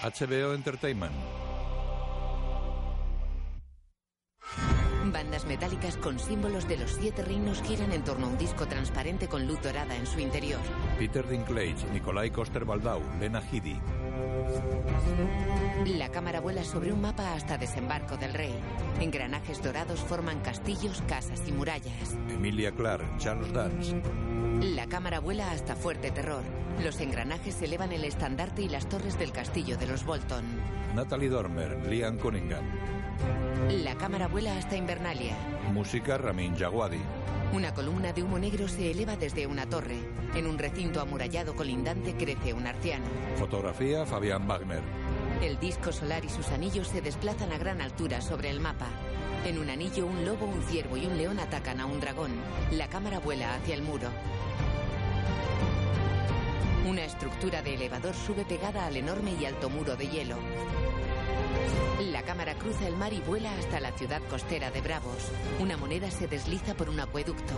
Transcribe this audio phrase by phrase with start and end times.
[0.00, 1.49] HBO Entertainment.
[5.12, 9.28] Bandas metálicas con símbolos de los siete reinos giran en torno a un disco transparente
[9.28, 10.60] con luz dorada en su interior.
[10.98, 13.80] Peter Dinklage, Nikolai Coster-Waldau, Lena Headey.
[15.86, 18.54] La cámara vuela sobre un mapa hasta Desembarco del Rey.
[19.00, 22.16] Engranajes dorados forman castillos, casas y murallas.
[22.28, 24.00] Emilia Clarke, Charles Dance.
[24.60, 26.42] La cámara vuela hasta Fuerte Terror.
[26.84, 30.44] Los engranajes elevan el estandarte y las torres del castillo de los Bolton.
[30.94, 32.64] Natalie Dormer, Liam Cunningham.
[33.70, 35.36] La cámara vuela hasta Invernalia.
[35.72, 37.00] Música Ramin Djawadi.
[37.52, 39.98] Una columna de humo negro se eleva desde una torre.
[40.34, 43.06] En un recinto amurallado colindante crece un arciano.
[43.36, 44.82] Fotografía Fabián Wagner.
[45.42, 48.86] El disco solar y sus anillos se desplazan a gran altura sobre el mapa.
[49.44, 52.32] En un anillo, un lobo, un ciervo y un león atacan a un dragón.
[52.72, 54.08] La cámara vuela hacia el muro.
[56.86, 60.36] Una estructura de elevador sube pegada al enorme y alto muro de hielo.
[62.10, 65.30] La cámara cruza el mar y vuela hasta la ciudad costera de Bravos.
[65.58, 67.54] Una moneda se desliza por un acueducto.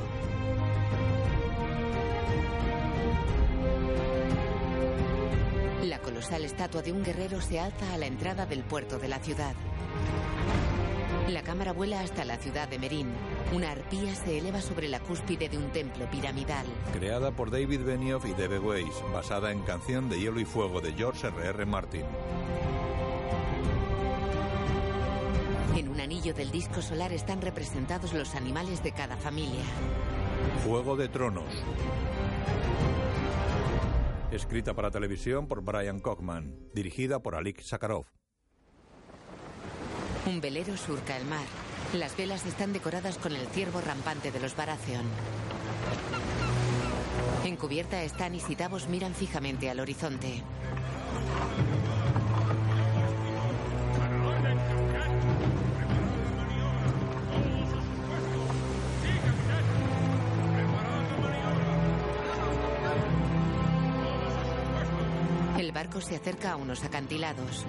[5.84, 9.18] La colosal estatua de un guerrero se alza a la entrada del puerto de la
[9.18, 9.54] ciudad.
[11.28, 13.08] La cámara vuela hasta la ciudad de Merín.
[13.55, 16.66] Una arpía se eleva sobre la cúspide de un templo piramidal.
[16.92, 20.92] Creada por David Benioff y Debe Weiss, basada en Canción de Hielo y Fuego de
[20.92, 21.64] George R.R.
[21.64, 22.05] Martin.
[25.77, 29.62] En un anillo del disco solar están representados los animales de cada familia.
[30.64, 31.52] Juego de Tronos.
[34.30, 38.06] Escrita para televisión por Brian Cockman, dirigida por Alik Sakharov.
[40.27, 41.44] Un velero surca el mar.
[41.94, 45.05] Las velas están decoradas con el ciervo rampante de los Baratheon.
[47.44, 50.42] En cubierta, Stannis y Davos miran fijamente al horizonte.
[66.01, 67.67] Se acerca a unos acantilados.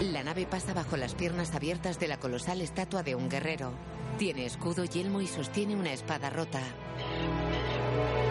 [0.00, 3.72] La nave pasa bajo las piernas abiertas de la colosal estatua de un guerrero.
[4.18, 6.62] Tiene escudo, yelmo y sostiene una espada rota.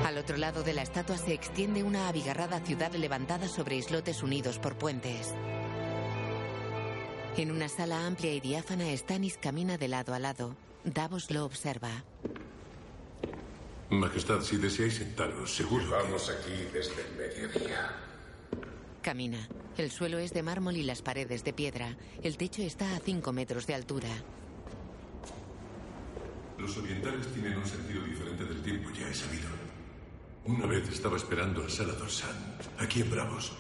[0.06, 4.60] Al otro lado de la estatua se extiende una abigarrada ciudad levantada sobre islotes unidos
[4.60, 5.34] por puentes.
[7.38, 10.56] En una sala amplia y diáfana, Stannis camina de lado a lado.
[10.84, 12.04] Davos lo observa.
[13.92, 15.84] Majestad, si deseáis sentaros, seguro.
[15.90, 17.92] Vamos aquí desde el mediodía.
[19.02, 19.50] Camina.
[19.78, 21.98] El suelo es de mármol y las paredes de piedra.
[22.24, 24.08] El techo está a 5 metros de altura.
[26.58, 29.50] Los orientales tienen un sentido diferente del tiempo, ya he sabido.
[30.46, 33.52] Una vez estaba esperando a Salador San, aquí en Bravos.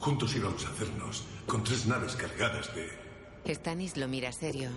[0.00, 3.54] Juntos íbamos a hacernos con tres naves cargadas de...
[3.54, 4.70] Stannis lo mira serio.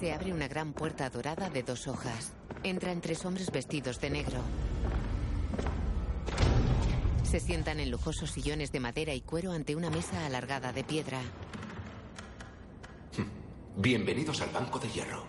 [0.00, 2.34] Se abre una gran puerta dorada de dos hojas.
[2.64, 4.42] Entran tres hombres vestidos de negro.
[7.22, 11.18] Se sientan en lujosos sillones de madera y cuero ante una mesa alargada de piedra.
[13.74, 15.24] Bienvenidos al Banco de Hierro.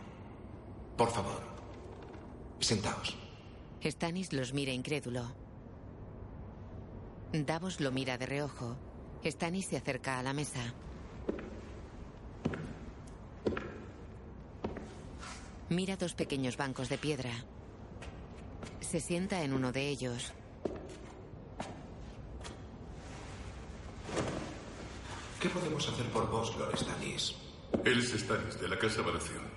[0.97, 1.41] Por favor,
[2.59, 3.17] sentaos.
[3.85, 5.33] Stannis los mira incrédulo.
[7.31, 8.75] Davos lo mira de reojo.
[9.25, 10.73] Stannis se acerca a la mesa.
[15.71, 17.31] Mira dos pequeños bancos de piedra.
[18.81, 20.33] Se sienta en uno de ellos.
[25.39, 27.35] ¿Qué podemos hacer por vos, Lord Stannis?
[27.85, 29.49] Él es Stannis, de la Casa Baratheon.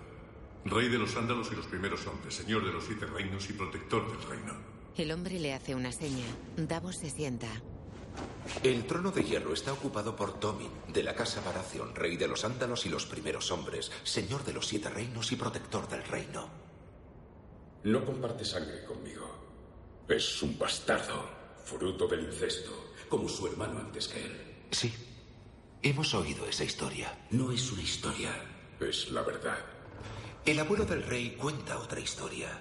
[0.67, 4.09] Rey de los Ándalos y los primeros hombres, señor de los siete reinos y protector
[4.09, 4.55] del reino.
[4.97, 6.27] El hombre le hace una seña.
[6.57, 7.49] Davos se sienta.
[8.63, 12.45] El trono de hierro está ocupado por Tomin, de la Casa Baratheon, rey de los
[12.45, 16.49] Ándalos y los primeros hombres, señor de los siete reinos y protector del reino.
[17.85, 19.29] No comparte sangre conmigo.
[20.09, 21.29] Es un bastardo,
[21.65, 24.67] fruto del incesto, como su hermano antes que él.
[24.71, 24.93] Sí,
[25.83, 27.27] hemos oído esa historia.
[27.31, 28.31] No es una historia,
[28.81, 29.59] es la verdad.
[30.45, 32.61] El abuelo del rey cuenta otra historia.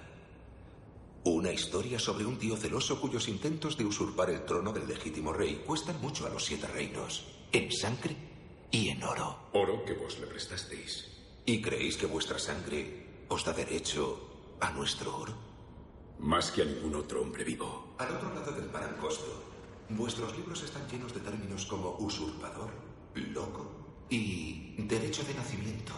[1.26, 5.62] Una historia sobre un tío celoso cuyos intentos de usurpar el trono del legítimo rey
[5.66, 8.14] cuestan mucho a los siete reinos, en sangre
[8.70, 9.48] y en oro.
[9.54, 11.08] Oro que vos le prestasteis.
[11.46, 15.34] ¿Y creéis que vuestra sangre os da derecho a nuestro oro?
[16.18, 17.96] Más que a ningún otro hombre vivo.
[17.96, 19.44] Al otro lado del mar angosto,
[19.88, 22.68] vuestros libros están llenos de términos como usurpador,
[23.14, 25.94] loco y Derecho de nacimiento.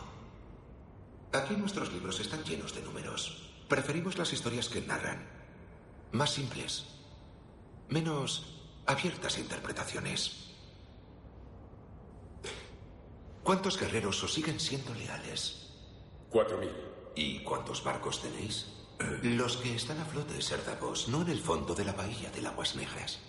[1.33, 3.56] Aquí nuestros libros están llenos de números.
[3.69, 5.27] Preferimos las historias que narran.
[6.13, 6.87] Más simples.
[7.89, 10.53] Menos abiertas a interpretaciones.
[13.43, 15.73] ¿Cuántos guerreros os siguen siendo leales?
[16.31, 16.71] Cuatro mil.
[17.17, 18.67] ¿Y cuántos barcos tenéis?
[19.23, 22.47] Los que están a flote, Ser Davos, no en el fondo de la bahía de
[22.47, 23.21] Aguas Negras.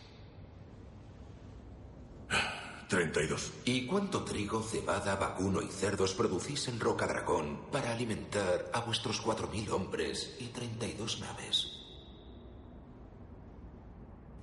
[2.88, 3.52] 32.
[3.66, 9.22] ¿Y cuánto trigo, cebada, vacuno y cerdos producís en Roca Dragón para alimentar a vuestros
[9.24, 11.74] 4.000 hombres y 32 naves?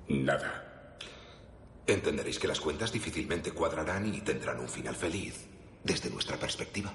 [0.09, 0.99] Nada.
[1.87, 5.47] Entenderéis que las cuentas difícilmente cuadrarán y tendrán un final feliz,
[5.83, 6.93] desde nuestra perspectiva.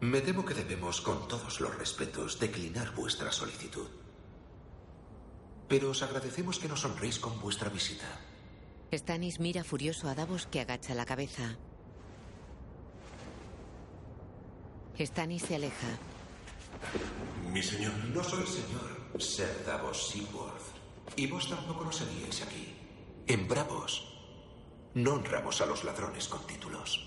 [0.00, 3.88] Me temo que debemos, con todos los respetos, declinar vuestra solicitud.
[5.68, 8.27] Pero os agradecemos que nos honréis con vuestra visita.
[8.92, 11.58] Stannis mira furioso a Davos que agacha la cabeza.
[14.98, 15.88] Stannis se aleja.
[17.52, 17.92] Mi señor.
[18.14, 21.16] No soy señor Ser Davos Seaworth.
[21.16, 22.74] Y vos tampoco lo seríais aquí.
[23.26, 24.14] En Bravos
[24.94, 27.04] no honramos a los ladrones con títulos.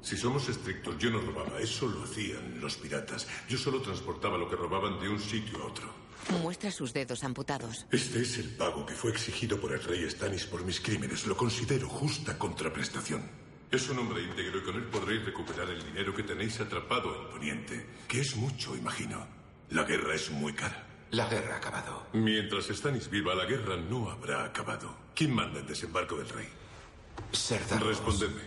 [0.00, 1.60] Si somos estrictos, yo no robaba.
[1.60, 3.26] Eso lo hacían los piratas.
[3.48, 6.03] Yo solo transportaba lo que robaban de un sitio a otro.
[6.42, 7.86] Muestra sus dedos amputados.
[7.90, 11.26] Este es el pago que fue exigido por el rey Stannis por mis crímenes.
[11.26, 13.22] Lo considero justa contraprestación.
[13.70, 17.30] Es un hombre íntegro y con él podréis recuperar el dinero que tenéis atrapado en
[17.30, 19.26] Poniente, que es mucho, imagino.
[19.70, 20.86] La guerra es muy cara.
[21.10, 22.06] La guerra ha acabado.
[22.12, 24.96] Mientras Stannis viva, la guerra no habrá acabado.
[25.14, 26.48] ¿Quién manda el desembarco del rey?
[27.32, 27.88] Ser Davos.
[27.88, 28.42] Respondedme.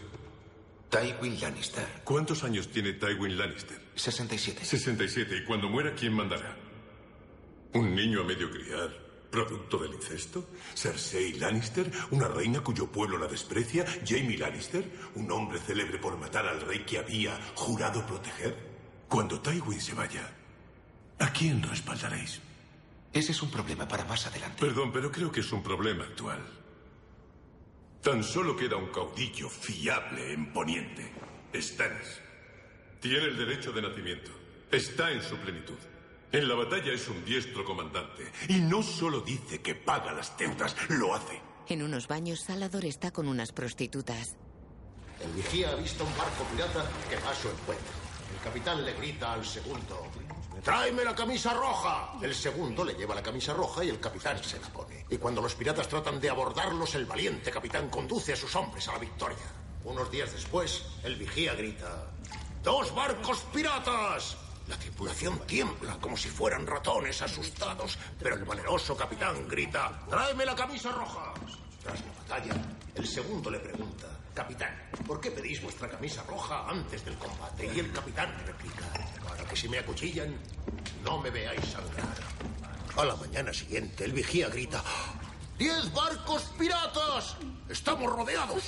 [0.89, 1.85] Tywin Lannister.
[2.03, 3.81] ¿Cuántos años tiene Tywin Lannister?
[3.95, 4.63] 67.
[4.63, 5.37] 67.
[5.37, 6.55] ¿Y cuando muera, quién mandará?
[7.77, 8.89] ¿Un niño a medio criar?
[9.29, 10.49] ¿Producto del incesto?
[10.73, 11.91] ¿Cersei Lannister?
[12.09, 13.85] ¿Una reina cuyo pueblo la desprecia?
[14.03, 14.83] ¿Jamie Lannister?
[15.13, 18.55] ¿Un hombre célebre por matar al rey que había jurado proteger?
[19.07, 20.27] Cuando Tywin se vaya,
[21.19, 22.41] ¿a quién respaldaréis?
[23.13, 24.57] Ese es un problema para más adelante.
[24.59, 26.43] Perdón, pero creo que es un problema actual.
[28.01, 31.13] Tan solo queda un caudillo fiable en Poniente.
[31.53, 32.21] Stannis.
[32.99, 34.31] Tiene el derecho de nacimiento.
[34.71, 35.77] Está en su plenitud.
[36.31, 38.31] En la batalla es un diestro comandante.
[38.49, 41.41] Y no solo dice que paga las deudas, lo hace.
[41.67, 44.35] En unos baños, Salador está con unas prostitutas.
[45.21, 47.93] El vigía ha visto un barco pirata que va a su encuentro.
[48.35, 50.05] El capitán le grita al segundo:
[50.63, 52.13] ¡Tráeme la camisa roja!
[52.21, 55.05] El segundo le lleva la camisa roja y el capitán se la pone.
[55.09, 58.93] Y cuando los piratas tratan de abordarlos, el valiente capitán conduce a sus hombres a
[58.93, 59.37] la victoria.
[59.85, 62.11] Unos días después, el vigía grita:
[62.63, 64.37] ¡Dos barcos piratas!
[64.67, 70.55] La tripulación tiembla como si fueran ratones asustados, pero el valeroso capitán grita: ¡Tráeme la
[70.55, 71.33] camisa roja!
[71.81, 72.53] Tras la batalla,
[72.95, 77.71] el segundo le pregunta: Capitán, ¿por qué pedís vuestra camisa roja antes del combate?
[77.73, 78.85] Y el capitán replica:
[79.23, 80.37] Para que si me acuchillan,
[81.03, 82.17] no me veáis sangrar.
[82.97, 84.83] A la mañana siguiente, el vigía grita:
[85.57, 87.37] ¡Diez barcos piratas!
[87.69, 88.63] ¡Estamos rodeados!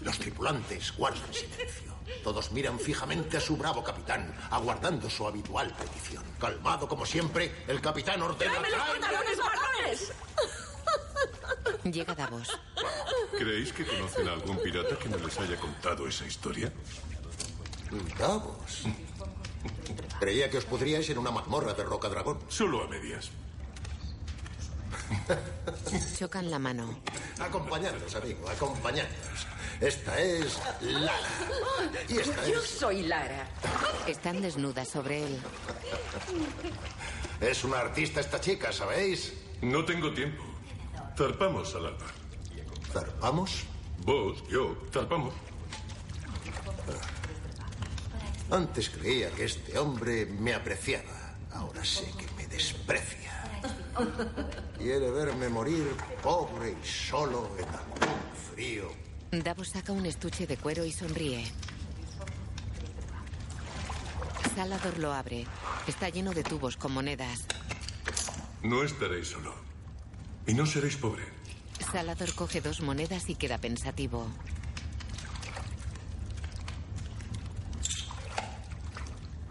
[0.00, 1.91] Los tripulantes guardan silencio.
[2.22, 6.24] Todos miran fijamente a su bravo capitán, aguardando su habitual petición.
[6.38, 8.52] Calmado como siempre, el capitán ordena...
[8.52, 10.12] ¡Tráeme los "Tráeme pantalones marrones!
[11.92, 12.48] Llega Davos.
[13.36, 16.72] ¿Creéis que conocen a algún pirata que no les haya contado esa historia?
[18.18, 18.84] Davos.
[20.20, 22.38] Creía que os podríais en una mazmorra de Roca Dragón.
[22.48, 23.30] Solo a medias.
[26.18, 26.98] Chocan la mano.
[27.38, 29.46] Acompañadnos, amigo, acompañadnos.
[29.80, 31.12] Esta es Lara.
[32.08, 32.70] Y esta Yo es...
[32.70, 33.48] soy Lara.
[34.06, 35.38] Están desnudas sobre él.
[37.40, 39.32] Es una artista esta chica, ¿sabéis?
[39.60, 40.44] No tengo tiempo.
[41.16, 42.06] Zarpamos al alba.
[42.92, 43.64] ¿Zarpamos?
[44.04, 45.34] Vos, yo, zarpamos.
[48.50, 51.34] Antes creía que este hombre me apreciaba.
[51.52, 53.32] Ahora sé que me desprecia.
[54.82, 58.20] Quiere verme morir pobre y solo en algún
[58.52, 58.90] frío.
[59.30, 61.44] Davos saca un estuche de cuero y sonríe.
[64.56, 65.46] Salador lo abre.
[65.86, 67.46] Está lleno de tubos con monedas.
[68.64, 69.54] No estaréis solo.
[70.48, 71.22] Y no seréis pobre.
[71.92, 74.26] Salador coge dos monedas y queda pensativo.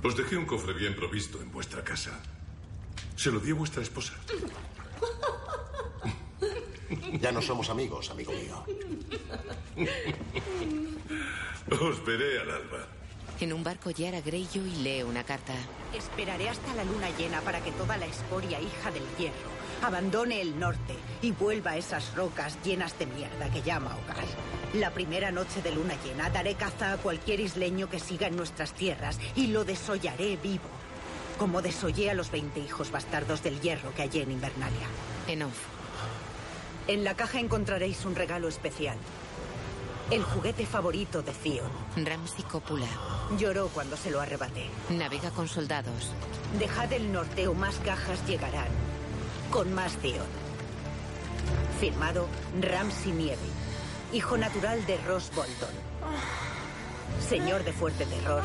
[0.03, 2.19] Os dejé un cofre bien provisto en vuestra casa.
[3.15, 4.13] Se lo di a vuestra esposa.
[7.19, 8.65] Ya no somos amigos, amigo mío.
[11.81, 12.87] Os veré al alba.
[13.39, 15.53] En un barco Yara Greyjoy lee una carta.
[15.95, 20.59] Esperaré hasta la luna llena para que toda la escoria hija del hierro Abandone el
[20.59, 20.93] norte
[21.23, 24.25] y vuelva a esas rocas llenas de mierda que llama hogar.
[24.75, 28.73] La primera noche de luna llena daré caza a cualquier isleño que siga en nuestras
[28.73, 30.69] tierras y lo desollaré vivo.
[31.41, 34.85] Como desollé a los 20 hijos bastardos del hierro que hallé en Invernalia.
[35.25, 35.57] En off.
[36.85, 38.95] En la caja encontraréis un regalo especial.
[40.11, 41.71] El juguete favorito de Theon.
[41.95, 42.85] Ramsey copula.
[43.39, 44.69] Lloró cuando se lo arrebaté.
[44.91, 46.11] Navega con soldados.
[46.59, 48.69] Dejad el norte o más cajas llegarán.
[49.49, 50.27] Con más Theon.
[51.79, 52.27] Firmado
[52.61, 53.49] Ramsey Nieve.
[54.13, 55.73] Hijo natural de Ross Bolton.
[57.27, 58.43] Señor de fuerte terror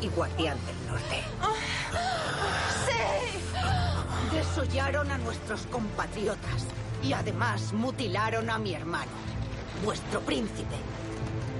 [0.00, 1.22] y guardián del norte.
[2.86, 4.36] ¡Sí!
[4.36, 6.66] Desollaron a nuestros compatriotas
[7.02, 9.10] y además mutilaron a mi hermano.
[9.84, 10.76] Vuestro príncipe.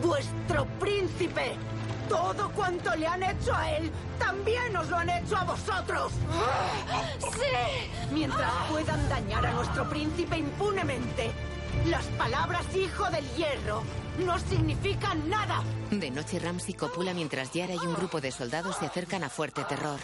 [0.03, 1.57] ¡Vuestro príncipe!
[2.09, 6.13] Todo cuanto le han hecho a él, también os lo han hecho a vosotros.
[7.19, 8.13] ¡Sí!
[8.13, 11.33] Mientras puedan dañar a nuestro príncipe impunemente,
[11.91, 13.83] las palabras hijo del hierro
[14.25, 15.63] no significan nada.
[15.91, 19.65] De noche Ramsey copula mientras Yara y un grupo de soldados se acercan a Fuerte
[19.65, 20.01] Terror.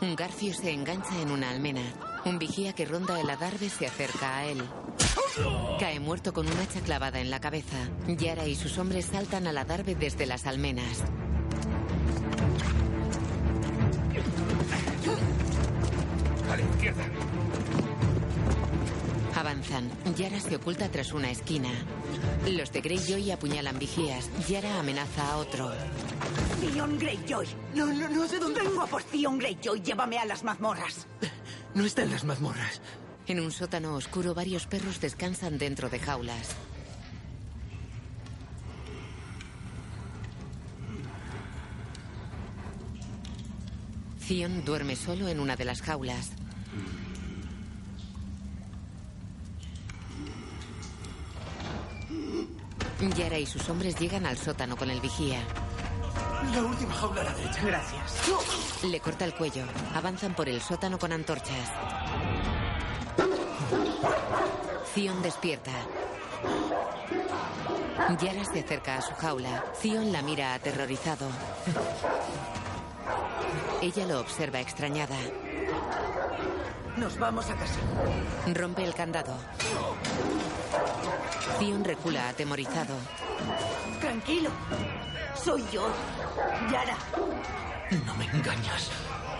[0.00, 1.82] Un garfio se engancha en una almena.
[2.24, 4.62] Un vigía que ronda el adarve se acerca a él.
[5.78, 7.76] Cae muerto con un hacha clavada en la cabeza.
[8.06, 11.02] Yara y sus hombres saltan al adarve desde las almenas.
[16.50, 17.04] A la izquierda.
[19.42, 19.90] Avanzan.
[20.16, 21.68] Yara se oculta tras una esquina.
[22.48, 24.30] Los de Greyjoy apuñalan vigías.
[24.48, 25.72] Yara amenaza a otro.
[26.60, 27.48] Theon Greyjoy.
[27.74, 28.60] No, no, no sé dónde.
[28.60, 29.82] Vengo a por Theon Greyjoy.
[29.82, 31.08] Llévame a las mazmorras.
[31.74, 32.80] No está en las mazmorras.
[33.26, 36.50] En un sótano oscuro varios perros descansan dentro de jaulas.
[44.28, 46.30] Theon duerme solo en una de las jaulas.
[53.16, 55.40] Yara y sus hombres llegan al sótano con el vigía.
[56.54, 57.60] La última jaula a la derecha.
[57.64, 58.84] Gracias.
[58.84, 59.64] Le corta el cuello.
[59.94, 61.70] Avanzan por el sótano con antorchas.
[64.94, 65.72] Theon despierta.
[68.20, 69.64] Yara se acerca a su jaula.
[69.80, 71.28] Theon la mira aterrorizado.
[73.80, 75.16] Ella lo observa extrañada.
[76.96, 77.80] Nos vamos a casa.
[78.54, 79.34] Rompe el candado.
[81.58, 82.94] Theon recula atemorizado.
[84.00, 84.50] Tranquilo.
[85.34, 85.88] Soy yo.
[86.70, 86.96] Yara.
[88.06, 88.90] No me engañas.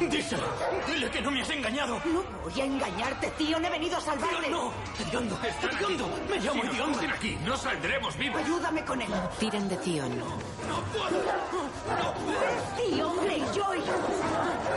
[0.01, 0.45] Díselo.
[0.87, 2.01] Dile que no me has engañado.
[2.05, 3.59] No voy a engañarte, tío.
[3.59, 4.51] He venido a salvarte.
[4.51, 4.73] No.
[4.99, 5.39] Hediondo.
[5.43, 6.09] Hediondo.
[6.29, 6.99] Me llamo Hediondo.
[6.99, 8.43] de aquí, no saldremos vivos.
[8.43, 9.09] Ayúdame con él.
[9.39, 10.19] Tiran de Theon.
[10.19, 11.23] No puedo.
[12.01, 12.89] No puedo.
[12.89, 13.79] Tío Greyjoy.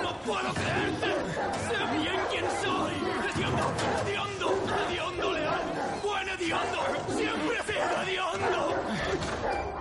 [0.03, 1.24] No puedo creerte.
[1.67, 2.93] Sé bien quién soy.
[3.29, 3.73] Hediondo.
[4.05, 4.47] Hediondo.
[4.87, 5.61] Hediondo leal.
[6.03, 6.79] Buen Hediondo.
[7.15, 8.61] Siempre he sido Hediondo.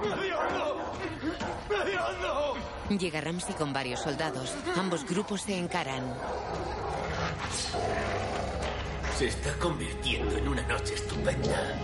[0.02, 0.92] Hediondo.
[1.70, 2.54] Hediondo.
[2.98, 4.54] Llega Ramsey con varios soldados.
[4.76, 6.04] Ambos grupos se encaran.
[9.16, 11.78] Se está convirtiendo en una noche estupenda.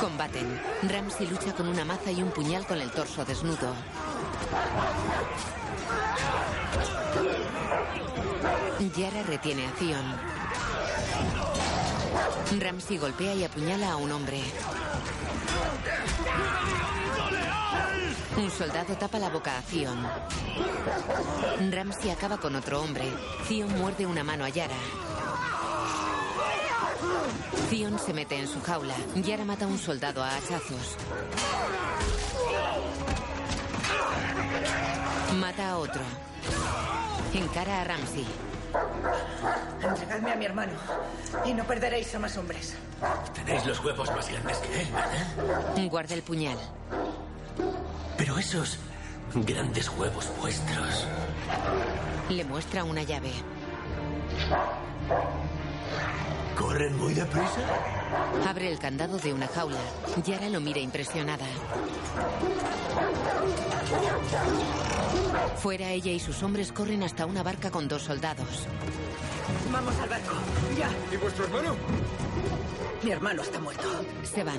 [0.00, 0.60] Combaten.
[0.82, 3.74] Ramsey lucha con una maza y un puñal con el torso desnudo.
[8.78, 10.04] Yara retiene a Theon.
[12.60, 14.42] Ramsey golpea y apuñala a un hombre.
[18.36, 20.06] Un soldado tapa la boca a Theon.
[21.70, 23.10] Ramsey acaba con otro hombre.
[23.48, 24.76] Theon muerde una mano a Yara.
[27.70, 28.94] Theon se mete en su jaula.
[29.14, 30.96] Yara mata a un soldado a hachazos.
[35.36, 36.02] Mata a otro.
[37.32, 38.26] Encara a Ramsey.
[39.82, 40.72] Entregadme a mi hermano.
[41.44, 42.74] Y no perderéis a más hombres.
[43.34, 45.88] Tenéis los huevos más grandes que él, ¿verdad?
[45.90, 46.58] Guarda el puñal.
[48.16, 48.78] Pero esos
[49.34, 51.06] grandes huevos vuestros.
[52.28, 53.32] Le muestra una llave.
[56.56, 57.60] ¿Corren muy deprisa?
[58.48, 59.78] Abre el candado de una jaula.
[60.24, 61.46] Yara lo mira impresionada.
[65.58, 68.66] Fuera ella y sus hombres corren hasta una barca con dos soldados.
[69.72, 70.34] Vamos al barco.
[70.78, 70.90] Ya.
[71.12, 71.76] ¿Y vuestro hermano?
[73.02, 73.88] Mi hermano está muerto.
[74.22, 74.58] Se van.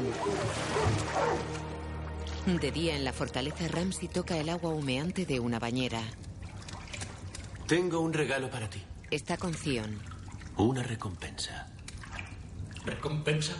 [2.46, 6.02] De día en la fortaleza, Ramsey toca el agua humeante de una bañera.
[7.68, 8.82] Tengo un regalo para ti.
[9.12, 10.00] Está con Zion.
[10.56, 11.68] Una recompensa.
[12.88, 13.54] ¿Recompensa?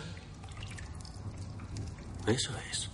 [2.26, 2.88] Eso es.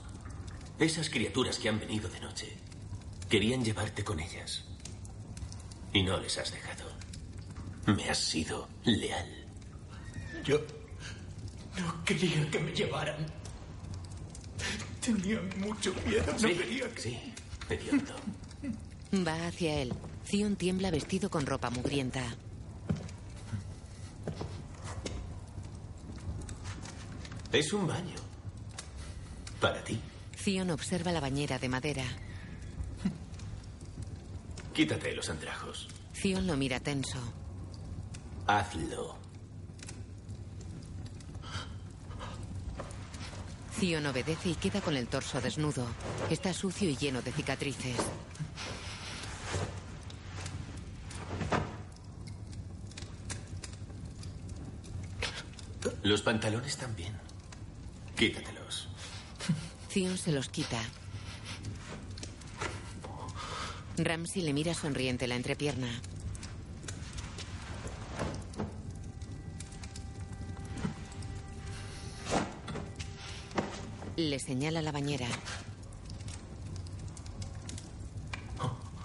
[0.81, 2.57] Esas criaturas que han venido de noche
[3.29, 4.65] querían llevarte con ellas.
[5.93, 6.91] Y no les has dejado.
[7.87, 9.29] Me has sido leal.
[10.45, 10.59] Yo
[11.79, 13.27] no quería que me llevaran.
[15.01, 16.33] Tenía mucho miedo.
[16.33, 17.01] No Sí, quería que...
[17.01, 17.33] sí,
[17.71, 18.15] hediondo.
[19.27, 19.95] Va hacia él.
[20.27, 22.25] Zion tiembla vestido con ropa mugrienta.
[27.55, 28.17] Es un baño.
[29.61, 30.01] Para ti.
[30.37, 32.03] Zion observa la bañera de madera.
[34.75, 35.87] Quítate los andrajos.
[36.13, 37.21] Zion lo mira tenso.
[38.49, 39.17] Hazlo.
[43.79, 45.87] Zion obedece y queda con el torso desnudo.
[46.31, 47.99] Está sucio y lleno de cicatrices.
[56.03, 57.15] Los pantalones también.
[58.25, 58.89] Quítatelos.
[60.17, 60.81] Se los quita.
[63.99, 65.89] Ramsey le mira sonriente la entrepierna.
[74.17, 75.29] Le señala la bañera.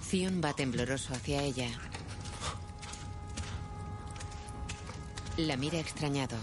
[0.01, 1.67] Zion va tembloroso hacia ella.
[5.35, 6.37] La mira extrañado.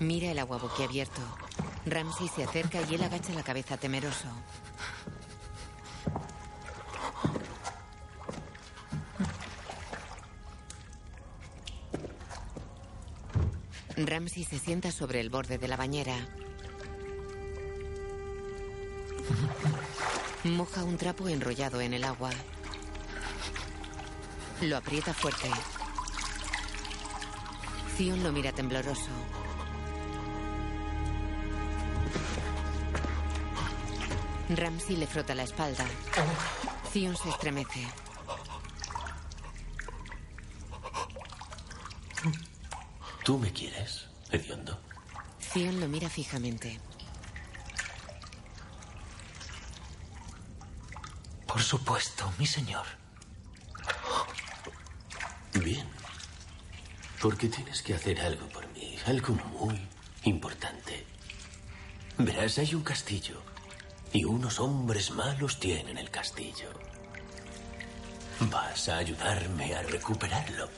[0.00, 1.20] Mira el agua boquiabierto.
[1.86, 4.28] Ramsey se acerca y él agacha la cabeza temeroso.
[13.96, 16.16] Ramsey se sienta sobre el borde de la bañera.
[20.44, 22.30] Moja un trapo enrollado en el agua.
[24.62, 25.50] Lo aprieta fuerte.
[27.96, 29.10] Zion lo mira tembloroso.
[34.48, 35.84] Ramsey le frota la espalda.
[36.90, 37.86] Zion se estremece.
[43.24, 44.80] ¿Tú me quieres, hediondo?
[45.40, 46.80] Zion lo mira fijamente.
[51.50, 52.86] Por supuesto, mi señor.
[55.54, 55.88] Bien.
[57.20, 58.96] Porque tienes que hacer algo por mí.
[59.06, 59.80] Algo muy
[60.22, 61.04] importante.
[62.18, 63.42] Verás, hay un castillo.
[64.12, 66.70] Y unos hombres malos tienen el castillo.
[68.48, 70.68] Vas a ayudarme a recuperarlo.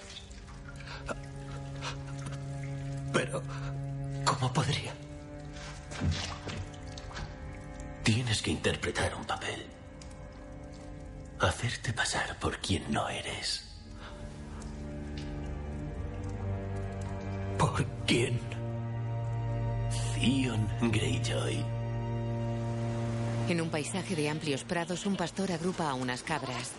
[3.13, 3.43] Pero,
[4.25, 4.95] ¿cómo podría?
[8.03, 9.67] Tienes que interpretar un papel.
[11.43, 13.65] Hacerte pasar por quien no eres.
[17.59, 18.39] ¿Por quién?
[20.15, 21.65] Theon Greyjoy.
[23.49, 26.71] En un paisaje de amplios prados, un pastor agrupa a unas cabras.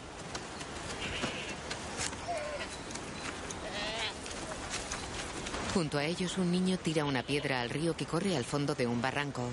[5.73, 8.88] Junto a ellos, un niño tira una piedra al río que corre al fondo de
[8.88, 9.49] un barranco.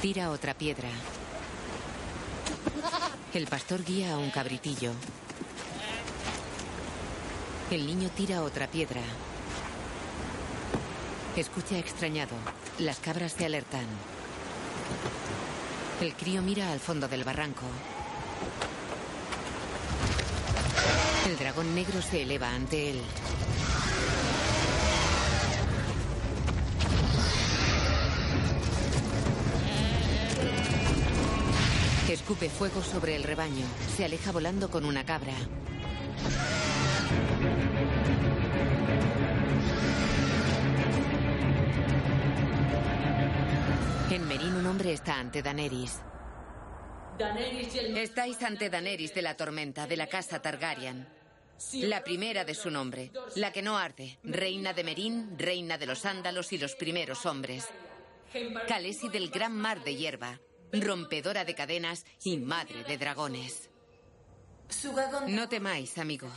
[0.00, 0.88] Tira otra piedra.
[3.34, 4.92] El pastor guía a un cabritillo.
[7.72, 9.00] El niño tira otra piedra.
[11.36, 12.36] Escucha extrañado.
[12.78, 13.86] Las cabras se alertan.
[16.00, 17.66] El crío mira al fondo del barranco.
[21.26, 23.02] El dragón negro se eleva ante él.
[32.28, 33.64] Escupe fuego sobre el rebaño.
[33.96, 35.32] Se aleja volando con una cabra.
[44.10, 46.02] En Merín un hombre está ante Daenerys.
[47.96, 51.08] Estáis ante Daenerys de la tormenta, de la casa Targaryen.
[51.80, 56.04] La primera de su nombre, la que no arde, reina de Merín, reina de los
[56.04, 57.66] ándalos y los primeros hombres.
[58.68, 60.38] Khaleesi del gran mar de hierba,
[60.72, 63.68] rompedora de cadenas y madre de dragones.
[65.28, 66.28] No temáis, amigo.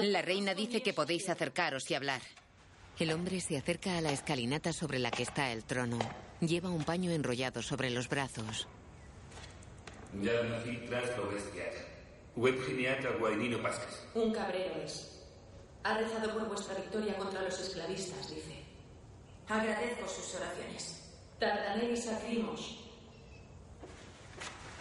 [0.00, 2.22] La reina dice que podéis acercaros y hablar.
[2.98, 5.98] El hombre se acerca a la escalinata sobre la que está el trono.
[6.40, 8.68] Lleva un paño enrollado sobre los brazos.
[14.14, 15.22] Un cabrero es.
[15.82, 18.62] Ha rezado por vuestra victoria contra los esclavistas, dice.
[19.48, 20.45] Agradezco sus oraciones.
[21.38, 22.78] Tardanéis a Crimos.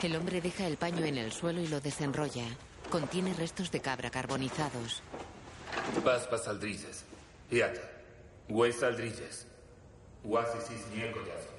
[0.02, 2.46] El hombre deja el paño en el suelo y lo desenrolla.
[2.89, 5.02] Contiene restos de cabra carbonizados.
[6.04, 7.04] Paz pasaldrices.
[7.50, 7.82] Yata.
[8.48, 9.48] Huesaldrices.
[10.24, 11.50] Guasisis niecollazo.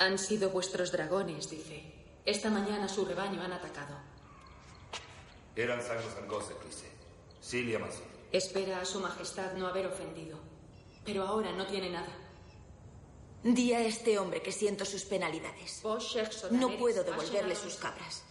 [0.00, 1.84] Han sido vuestros dragones, dice.
[2.26, 3.96] Esta mañana su rebaño han atacado.
[5.56, 6.90] Eran sangos angose, dice.
[7.40, 7.78] Silia.
[8.32, 10.38] Espera a su majestad no haber ofendido.
[11.04, 12.21] Pero ahora no tiene nada.
[13.44, 15.82] Di a este hombre que siento sus penalidades.
[16.52, 18.24] No puedo devolverle sus cabras.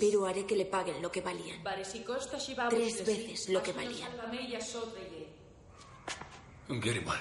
[0.00, 1.62] Pero haré que le paguen lo que valían.
[2.70, 4.10] Tres veces lo que valían.
[6.68, 7.20] Gerimal.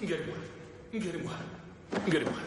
[0.00, 0.44] Gerimal.
[0.92, 1.44] Gerimal.
[2.06, 2.44] Gerimal.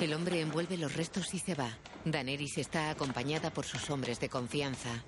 [0.00, 1.76] El hombre envuelve los restos y se va.
[2.04, 5.02] Daenerys está acompañada por sus hombres de confianza.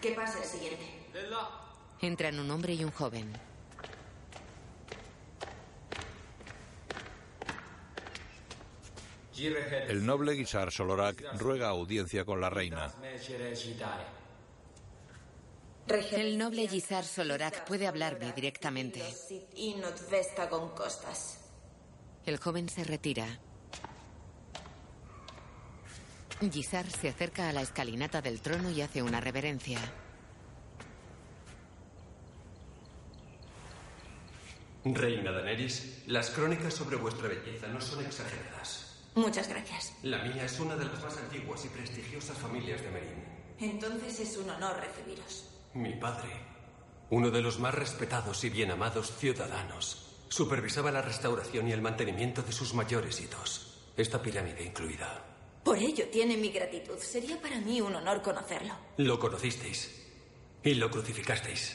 [0.00, 0.84] ¿Qué pasa el siguiente?
[2.00, 3.32] Entran un hombre y un joven.
[9.38, 12.92] El noble Guisar Solorak ruega audiencia con la reina.
[15.88, 19.02] El noble Gisar Solorak puede hablarme directamente.
[22.24, 23.26] El joven se retira.
[26.50, 29.78] Gisar se acerca a la escalinata del trono y hace una reverencia.
[34.84, 38.95] Reina Daenerys, las crónicas sobre vuestra belleza no son exageradas.
[39.16, 39.94] Muchas gracias.
[40.02, 43.24] La mía es una de las más antiguas y prestigiosas familias de Merín.
[43.58, 45.48] Entonces es un honor recibiros.
[45.72, 46.28] Mi padre,
[47.08, 52.42] uno de los más respetados y bien amados ciudadanos, supervisaba la restauración y el mantenimiento
[52.42, 55.24] de sus mayores hitos, esta pirámide incluida.
[55.64, 56.98] Por ello tiene mi gratitud.
[56.98, 58.74] Sería para mí un honor conocerlo.
[58.98, 59.98] Lo conocisteis
[60.62, 61.74] y lo crucificasteis.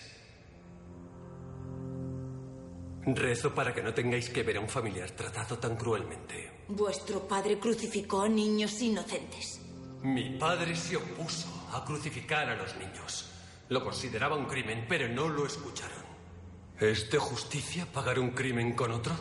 [3.04, 6.61] Rezo para que no tengáis que ver a un familiar tratado tan cruelmente.
[6.72, 9.60] Vuestro padre crucificó a niños inocentes.
[10.04, 13.30] Mi padre se opuso a crucificar a los niños.
[13.68, 16.06] Lo consideraba un crimen, pero no lo escucharon.
[16.80, 19.14] ¿Es de justicia pagar un crimen con otro?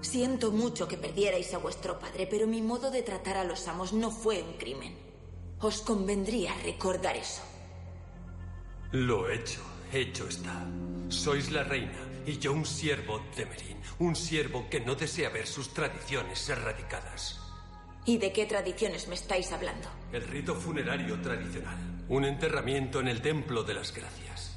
[0.00, 3.92] Siento mucho que perdierais a vuestro padre, pero mi modo de tratar a los amos
[3.92, 4.96] no fue un crimen.
[5.60, 7.42] Os convendría recordar eso.
[8.90, 9.60] Lo hecho,
[9.92, 10.66] hecho está.
[11.08, 15.46] Sois la reina y yo un siervo de Merín, un siervo que no desea ver
[15.46, 17.40] sus tradiciones erradicadas.
[18.04, 19.88] ¿Y de qué tradiciones me estáis hablando?
[20.12, 24.56] El rito funerario tradicional, un enterramiento en el Templo de las Gracias.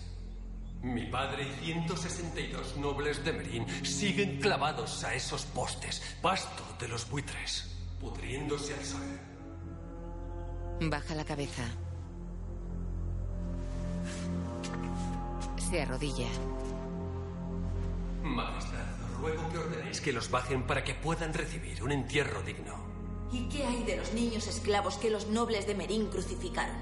[0.81, 7.09] Mi padre y 162 nobles de Merín siguen clavados a esos postes, pasto de los
[7.09, 9.19] buitres, pudriéndose al sol.
[10.81, 11.63] Baja la cabeza.
[15.69, 16.27] Se arrodilla.
[18.21, 18.85] Majestad,
[19.19, 22.75] ruego que ordenéis que los bajen para que puedan recibir un entierro digno.
[23.31, 26.75] ¿Y qué hay de los niños esclavos que los nobles de Merín crucificaron?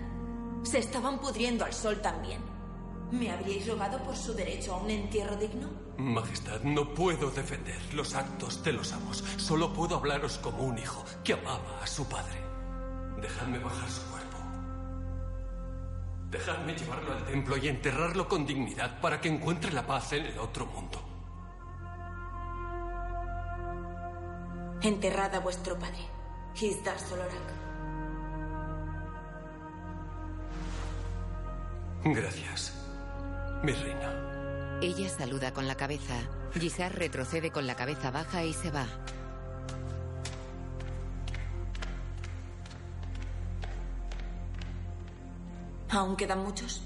[0.63, 2.41] Se estaban pudriendo al sol también.
[3.12, 5.69] ¿Me habríais rogado por su derecho a un entierro digno?
[5.97, 9.23] Majestad, no puedo defender los actos de los amos.
[9.38, 12.41] Solo puedo hablaros como un hijo que amaba a su padre.
[13.21, 14.38] Dejadme bajar su cuerpo.
[16.30, 20.38] Dejadme llevarlo al templo y enterrarlo con dignidad para que encuentre la paz en el
[20.39, 21.07] otro mundo.
[24.88, 26.00] Enterrad a vuestro padre,
[26.56, 27.34] Hizdar Solorak.
[32.06, 32.73] Gracias,
[33.63, 34.80] mi reina.
[34.82, 36.13] Ella saluda con la cabeza.
[36.54, 38.86] Gisar retrocede con la cabeza baja y se va.
[45.89, 46.82] ¿Aún quedan muchos?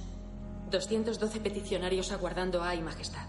[0.71, 3.27] 212 peticionarios aguardando a Ay Majestad.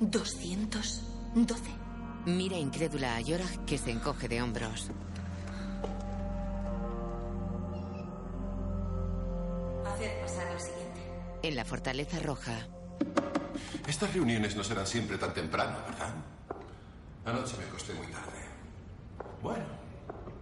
[0.00, 1.81] ¿212?
[2.24, 4.90] Mira incrédula a Yorah que se encoge de hombros.
[9.84, 11.00] Haced pasar al siguiente.
[11.42, 12.68] En la fortaleza roja.
[13.88, 16.14] Estas reuniones no serán siempre tan temprano, ¿verdad?
[17.24, 18.46] Anoche me acosté muy tarde.
[19.42, 19.64] Bueno,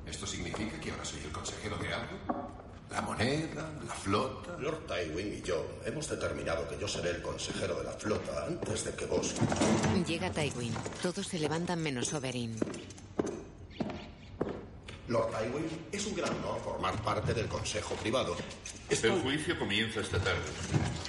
[0.05, 2.60] ¿esto significa que ahora soy el consejero de algo?
[2.91, 3.71] ¿La moneda?
[3.87, 4.57] ¿La flota?
[4.59, 8.85] Lord Tywin y yo hemos determinado que yo seré el consejero de la flota antes
[8.85, 9.35] de que vos.
[10.07, 10.75] Llega Tywin.
[11.01, 12.57] Todos se levantan menos Oberyn.
[15.07, 18.37] Lord Tywin, es un gran honor formar parte del consejo privado.
[18.89, 20.41] El juicio comienza esta tarde.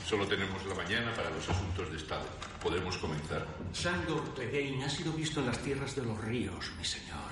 [0.08, 2.26] Solo tenemos la mañana para los asuntos de Estado.
[2.62, 3.46] Podemos comenzar.
[3.74, 7.32] Sandor Clegane ha sido visto en las tierras de los ríos, mi señor.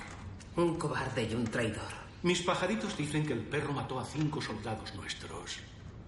[0.56, 2.09] Un cobarde y un traidor.
[2.22, 5.58] Mis pajaritos dicen que el perro mató a cinco soldados nuestros.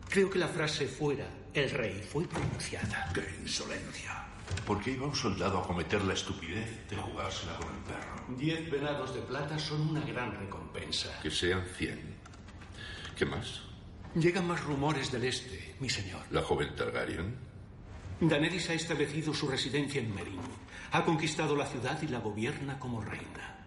[0.08, 3.10] Creo que la frase fuera el rey fue pronunciada.
[3.14, 4.26] ¡Qué insolencia!
[4.66, 8.36] ¿Por qué iba un soldado a cometer la estupidez de jugársela con el perro?
[8.36, 11.18] Diez venados de plata son una gran recompensa.
[11.22, 12.14] Que sean cien.
[13.16, 13.62] ¿Qué más?
[14.14, 16.20] Llegan más rumores del este, mi señor.
[16.30, 17.34] ¿La joven Targaryen?
[18.20, 20.40] Daenerys ha establecido su residencia en Meereen.
[20.92, 23.61] Ha conquistado la ciudad y la gobierna como reina.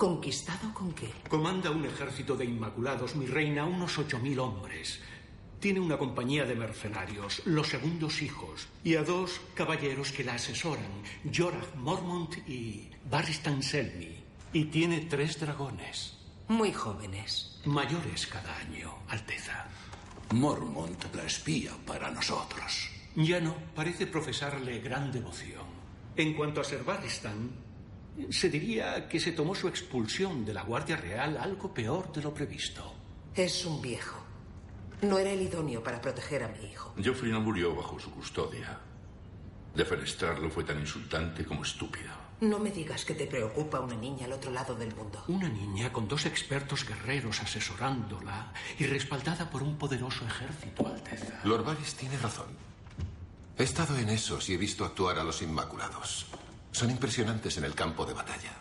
[0.00, 1.12] ¿Conquistado con qué?
[1.28, 4.98] Comanda un ejército de inmaculados, mi reina, unos ocho mil hombres.
[5.60, 11.02] Tiene una compañía de mercenarios, los segundos hijos, y a dos caballeros que la asesoran,
[11.30, 14.16] Jorah Mormont y Barristan Selmy.
[14.54, 16.16] Y tiene tres dragones.
[16.48, 17.60] Muy jóvenes.
[17.66, 19.68] Mayores cada año, Alteza.
[20.32, 22.88] Mormont la espía para nosotros.
[23.16, 25.66] Ya no, parece profesarle gran devoción.
[26.16, 27.50] En cuanto a Ser Barristan,
[28.30, 32.34] se diría que se tomó su expulsión de la Guardia Real algo peor de lo
[32.34, 32.94] previsto.
[33.34, 34.18] Es un viejo.
[35.02, 36.94] No era el idóneo para proteger a mi hijo.
[37.02, 38.78] Joffrey no murió bajo su custodia.
[39.74, 42.10] Defenestrarlo fue tan insultante como estúpido.
[42.40, 45.22] No me digas que te preocupa una niña al otro lado del mundo.
[45.28, 51.40] Una niña con dos expertos guerreros asesorándola y respaldada por un poderoso ejército, Alteza.
[51.44, 52.46] Lord Varys tiene razón.
[53.58, 56.26] He estado en esos y he visto actuar a los Inmaculados.
[56.72, 58.52] Son impresionantes en el campo de batalla.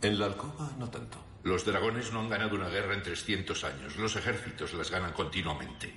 [0.00, 1.18] En la alcoba, no tanto.
[1.42, 3.96] Los dragones no han ganado una guerra en 300 años.
[3.96, 5.94] Los ejércitos las ganan continuamente.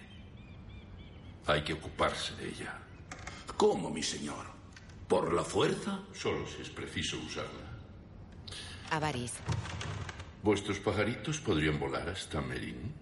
[1.45, 2.77] Hay que ocuparse de ella.
[3.55, 4.45] ¿Cómo, mi señor?
[5.07, 6.01] ¿Por la fuerza?
[6.13, 7.67] Solo si es preciso usarla.
[8.91, 9.33] Avaris.
[10.43, 12.93] ¿Vuestros pajaritos podrían volar hasta Merín?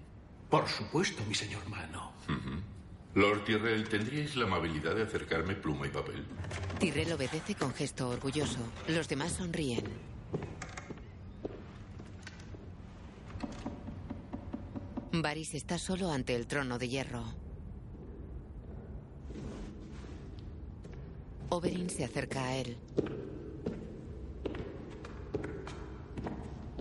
[0.50, 2.14] Por supuesto, mi señor Mano.
[3.16, 6.26] Lord Tyrell, ¿tendríais la amabilidad de acercarme pluma y papel?
[6.80, 8.60] Tyrell obedece con gesto orgulloso.
[8.90, 9.86] Los demás sonríen.
[15.14, 17.24] Varys está solo ante el trono de hierro.
[21.50, 22.78] Oberyn se acerca a él.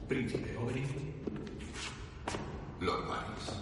[0.09, 1.15] Príncipe Oberyn.
[2.81, 3.53] Lord Varys.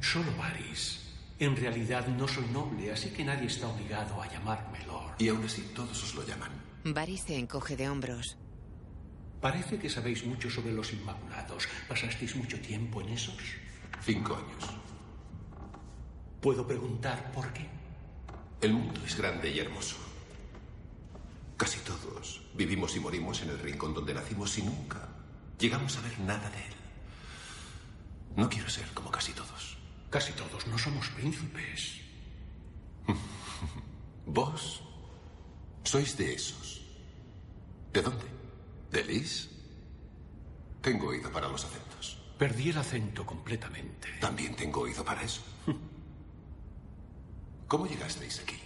[0.00, 1.01] Solo Varys.
[1.42, 5.16] En realidad no soy noble, así que nadie está obligado a llamarme Lord.
[5.18, 6.52] Y aún así todos os lo llaman.
[6.84, 8.38] Varys se encoge de hombros.
[9.40, 11.66] Parece que sabéis mucho sobre los Inmaculados.
[11.88, 13.42] ¿Pasasteis mucho tiempo en esos?
[14.04, 14.70] Cinco años.
[16.40, 17.66] ¿Puedo preguntar por qué?
[18.60, 19.96] El mundo es grande y hermoso.
[21.56, 25.08] Casi todos vivimos y morimos en el rincón donde nacimos y nunca
[25.58, 26.74] llegamos a ver nada de él.
[28.36, 29.81] No quiero ser como casi todos.
[30.12, 32.02] Casi todos no somos príncipes.
[34.26, 34.82] Vos
[35.84, 36.84] sois de esos.
[37.94, 38.26] ¿De dónde?
[38.90, 39.48] ¿De Lis?
[40.82, 42.18] Tengo oído para los acentos.
[42.36, 44.08] Perdí el acento completamente.
[44.20, 45.40] También tengo oído para eso.
[47.66, 48.60] ¿Cómo llegasteis aquí?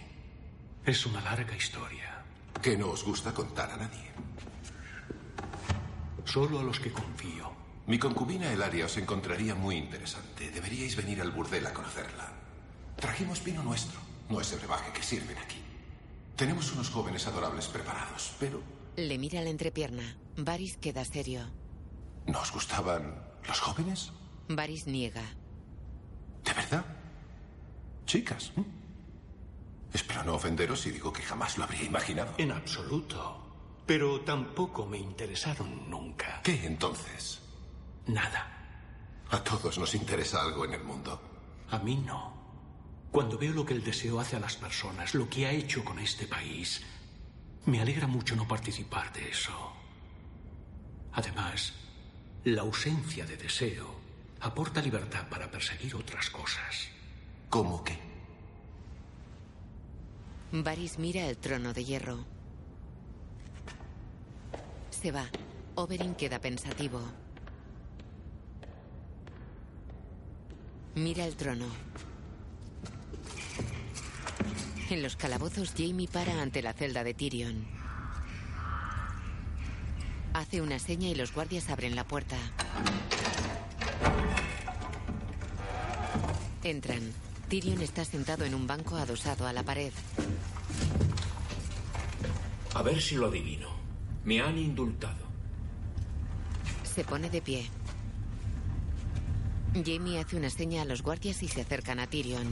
[0.85, 2.25] Es una larga historia.
[2.61, 4.11] Que no os gusta contar a nadie.
[6.25, 7.46] Solo a los que confío.
[7.87, 10.51] Mi concubina Elaria os encontraría muy interesante.
[10.51, 12.27] Deberíais venir al burdel a conocerla.
[12.97, 15.61] Trajimos vino nuestro, no ese brebaje que sirven aquí.
[16.35, 18.61] Tenemos unos jóvenes adorables preparados, pero
[18.97, 20.17] Le mira la entrepierna.
[20.35, 21.41] Varys queda serio.
[22.25, 24.11] ¿no os gustaban los jóvenes?
[24.49, 25.23] Varys niega.
[26.43, 26.85] ¿De verdad?
[28.05, 28.51] Chicas.
[28.57, 28.65] ¿m?
[29.93, 32.33] Espero no ofenderos si digo que jamás lo habría imaginado.
[32.37, 33.43] En absoluto.
[33.85, 36.41] Pero tampoco me interesaron nunca.
[36.43, 37.41] ¿Qué entonces?
[38.07, 38.47] Nada.
[39.29, 41.21] A todos nos interesa algo en el mundo.
[41.69, 42.35] A mí no.
[43.11, 45.99] Cuando veo lo que el deseo hace a las personas, lo que ha hecho con
[45.99, 46.81] este país,
[47.65, 49.73] me alegra mucho no participar de eso.
[51.13, 51.73] Además,
[52.45, 53.99] la ausencia de deseo
[54.39, 56.87] aporta libertad para perseguir otras cosas.
[57.49, 57.99] ¿Cómo qué?
[60.51, 62.25] Varys mira el trono de hierro.
[64.89, 65.25] Se va.
[65.75, 67.01] Oberyn queda pensativo.
[70.97, 71.67] Mira el trono.
[74.89, 77.67] En los calabozos, Jamie para ante la celda de Tyrion.
[80.33, 82.35] Hace una seña y los guardias abren la puerta.
[86.63, 87.13] Entran.
[87.47, 89.93] Tyrion está sentado en un banco adosado a la pared.
[92.73, 93.69] A ver si lo adivino.
[94.25, 95.27] Me han indultado.
[96.83, 97.69] Se pone de pie.
[99.85, 102.47] Jamie hace una seña a los guardias y se acercan a Tyrion.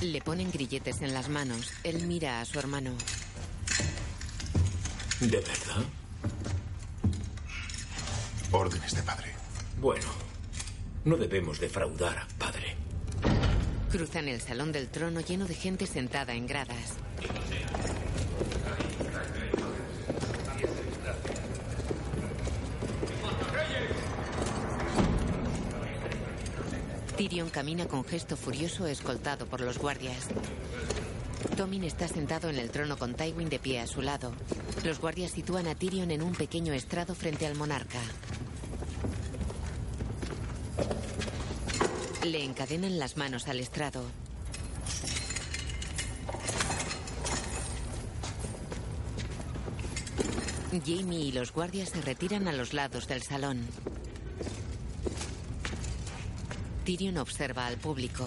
[0.00, 1.72] Le ponen grilletes en las manos.
[1.82, 2.92] Él mira a su hermano.
[5.20, 5.84] ¿De verdad?
[8.52, 9.34] Órdenes de padre.
[9.80, 10.06] Bueno,
[11.04, 12.76] no debemos defraudar, padre.
[13.90, 16.94] Cruzan el salón del trono lleno de gente sentada en gradas.
[27.18, 30.28] Tyrion camina con gesto furioso escoltado por los guardias.
[31.56, 34.32] Tommen está sentado en el trono con Tywin de pie a su lado.
[34.84, 37.98] Los guardias sitúan a Tyrion en un pequeño estrado frente al monarca.
[42.24, 44.04] Le encadenan las manos al estrado.
[50.86, 53.66] Jamie y los guardias se retiran a los lados del salón.
[56.88, 58.26] Tyrion observa al público.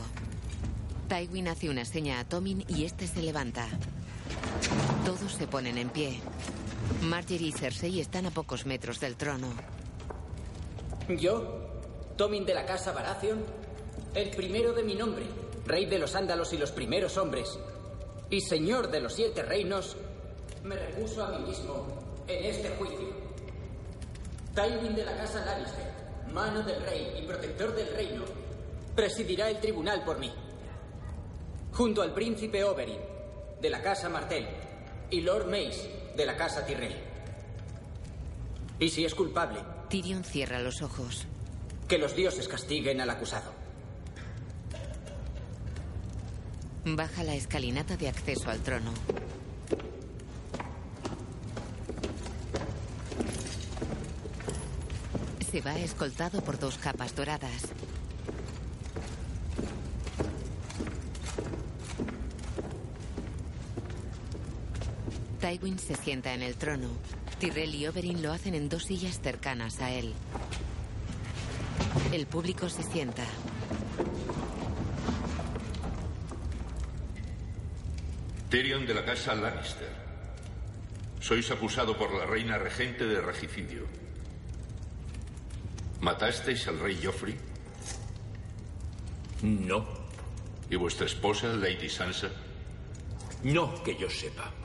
[1.09, 3.67] Tywin hace una seña a Tommen y este se levanta.
[5.03, 6.19] Todos se ponen en pie.
[7.01, 9.47] Marjorie y Cersei están a pocos metros del trono.
[11.09, 11.81] Yo,
[12.15, 13.43] Tommen de la casa Baratheon,
[14.13, 15.25] el primero de mi nombre,
[15.65, 17.57] rey de los Ándalos y los primeros hombres,
[18.29, 19.97] y señor de los siete reinos,
[20.63, 21.87] me recuso a mí mismo
[22.27, 23.09] en este juicio.
[24.53, 25.91] Tywin de la casa Lannister,
[26.31, 28.40] mano del rey y protector del reino,
[28.95, 30.31] presidirá el tribunal por mí.
[31.71, 32.99] Junto al príncipe Oberyn,
[33.61, 34.47] de la casa Martell,
[35.09, 36.95] y Lord Mace, de la casa Tyrell.
[38.79, 39.59] Y si es culpable.
[39.89, 41.27] Tyrion cierra los ojos.
[41.87, 43.51] Que los dioses castiguen al acusado.
[46.83, 48.91] Baja la escalinata de acceso al trono.
[55.51, 57.73] Se va escoltado por dos capas doradas.
[65.41, 66.87] Tywin se sienta en el trono.
[67.39, 70.13] Tyrell y Oberyn lo hacen en dos sillas cercanas a él.
[72.13, 73.25] El público se sienta.
[78.51, 79.89] Tyrion de la casa Lannister.
[81.19, 83.87] Sois acusado por la reina regente de regicidio.
[86.01, 87.35] ¿Matasteis al rey Joffrey?
[89.41, 89.87] No.
[90.69, 92.29] ¿Y vuestra esposa, Lady Sansa?
[93.43, 94.60] No que yo sepa.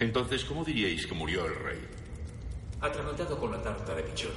[0.00, 1.86] Entonces, ¿cómo diríais que murió el rey?
[2.80, 4.32] Atragantado con la tarta de pichón.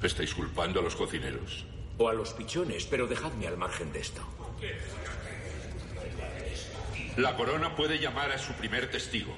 [0.00, 1.66] ¿Estáis culpando a los cocineros?
[1.98, 4.22] O a los pichones, pero dejadme al margen de esto.
[7.16, 9.34] La corona puede llamar a su primer testigo.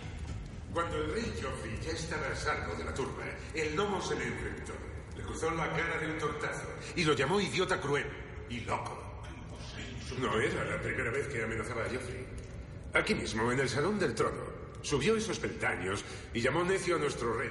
[0.74, 4.26] Cuando el rey Joffrey ya estaba a salvo de la turba, el gnomo se le
[4.26, 4.74] enfrentó.
[5.16, 8.06] Le cruzó la cara de un tortazo y lo llamó idiota cruel
[8.50, 9.22] y loco.
[10.18, 12.37] No era la primera vez que amenazaba a Joffrey.
[12.94, 14.42] Aquí mismo, en el Salón del Trono,
[14.82, 17.50] subió esos peldaños y llamó necio a nuestro rey.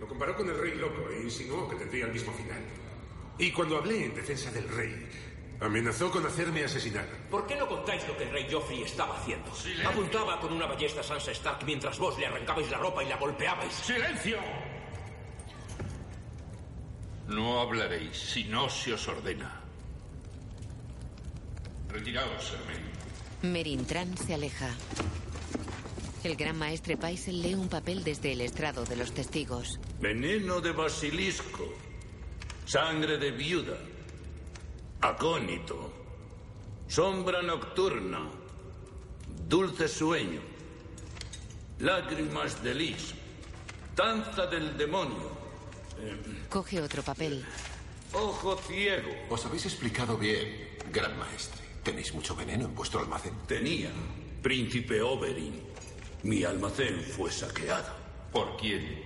[0.00, 2.60] Lo comparó con el rey loco e insinuó que tendría el mismo final.
[3.38, 5.08] Y cuando hablé en defensa del rey,
[5.60, 7.06] amenazó con hacerme asesinar.
[7.30, 9.50] ¿Por qué no contáis lo que el rey Joffrey estaba haciendo?
[9.86, 13.16] Apuntaba con una ballesta a Sansa Stark mientras vos le arrancabais la ropa y la
[13.16, 13.72] golpeabais.
[13.72, 14.38] ¡Silencio!
[17.28, 19.60] No hablaréis si no se os ordena.
[21.88, 22.95] Retiraos, Hermen.
[23.52, 24.70] Merintran se aleja.
[26.24, 29.78] El gran maestre Paisel lee un papel desde el estrado de los testigos.
[30.00, 31.72] Veneno de basilisco.
[32.64, 33.78] Sangre de viuda.
[35.00, 35.92] Acónito.
[36.88, 38.28] Sombra nocturna.
[39.48, 40.40] Dulce sueño.
[41.78, 43.14] Lágrimas de lis.
[43.94, 45.30] Danza del demonio.
[46.48, 47.44] Coge otro papel.
[48.12, 49.10] Ojo ciego.
[49.30, 51.65] Os habéis explicado bien, gran maestre.
[51.86, 53.32] ¿Tenéis mucho veneno en vuestro almacén?
[53.46, 53.90] Tenía.
[54.42, 55.62] Príncipe Oberyn.
[56.24, 57.94] Mi almacén fue saqueado.
[58.32, 59.04] ¿Por quién?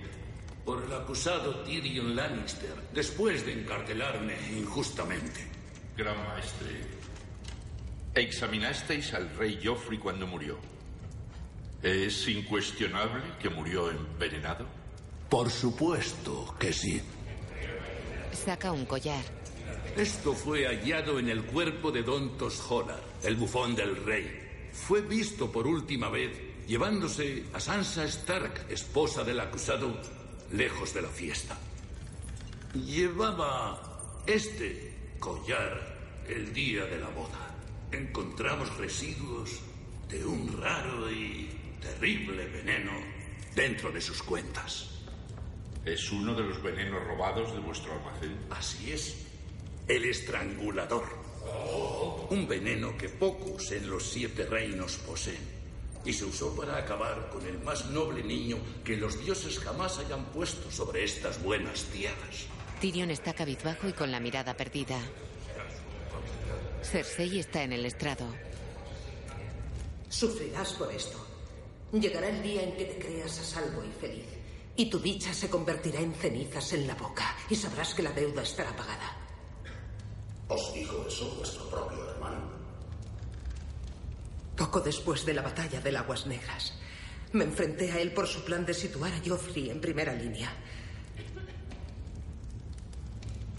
[0.65, 5.47] Por el acusado Tyrion Lannister, después de encarcelarme injustamente.
[5.95, 6.81] Gran maestre,
[8.15, 10.57] ¿examinasteis al rey Joffrey cuando murió?
[11.83, 14.65] ¿Es incuestionable que murió envenenado?
[15.29, 16.99] Por supuesto que sí.
[18.31, 19.23] Saca un collar.
[19.95, 24.69] Esto fue hallado en el cuerpo de Don Tosholar, el bufón del rey.
[24.71, 26.31] Fue visto por última vez
[26.65, 30.01] llevándose a Sansa Stark, esposa del acusado,
[30.53, 31.57] lejos de la fiesta.
[32.73, 37.53] Llevaba este collar el día de la boda.
[37.91, 39.59] Encontramos residuos
[40.07, 41.49] de un raro y
[41.81, 42.93] terrible veneno
[43.53, 44.89] dentro de sus cuentas.
[45.83, 48.37] ¿Es uno de los venenos robados de vuestro almacén?
[48.49, 49.30] Así es.
[49.91, 51.03] El estrangulador.
[52.29, 55.45] Un veneno que pocos en los siete reinos poseen.
[56.05, 60.23] Y se usó para acabar con el más noble niño que los dioses jamás hayan
[60.27, 62.45] puesto sobre estas buenas tierras.
[62.79, 64.97] Tyrion está cabizbajo y con la mirada perdida.
[66.83, 68.27] Cersei está en el estrado.
[70.07, 71.17] Sufrirás por esto.
[71.91, 74.27] Llegará el día en que te creas a salvo y feliz.
[74.77, 78.43] Y tu dicha se convertirá en cenizas en la boca y sabrás que la deuda
[78.43, 79.20] estará pagada.
[80.51, 82.51] ¿Os dijo eso vuestro propio hermano?
[84.57, 86.73] Poco después de la batalla de Aguas Negras,
[87.31, 90.51] me enfrenté a él por su plan de situar a Joffrey en primera línea.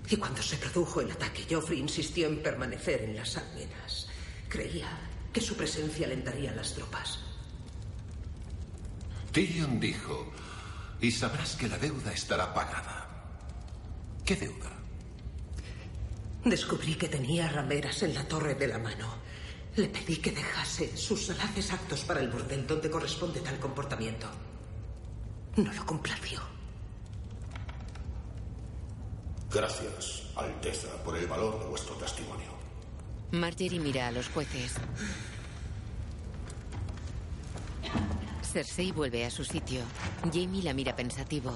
[0.07, 4.09] Y cuando se produjo el ataque, Joffrey insistió en permanecer en las almenas.
[4.51, 4.91] Creía
[5.33, 7.21] que su presencia alentaría a las tropas.
[9.33, 10.31] Tyrion dijo,
[11.01, 13.09] y sabrás que la deuda estará pagada.
[14.27, 14.82] ¿Qué deuda?
[16.45, 19.07] Descubrí que tenía rameras en la torre de la mano.
[19.77, 24.27] Le pedí que dejase sus salaces actos para el burdel donde corresponde tal comportamiento.
[25.57, 26.41] No lo complació.
[29.53, 32.53] Gracias, Alteza, por el valor de vuestro testimonio.
[33.31, 34.75] Marjorie mira a los jueces.
[38.43, 39.83] Cersei vuelve a su sitio.
[40.33, 41.53] Jamie la mira pensativo.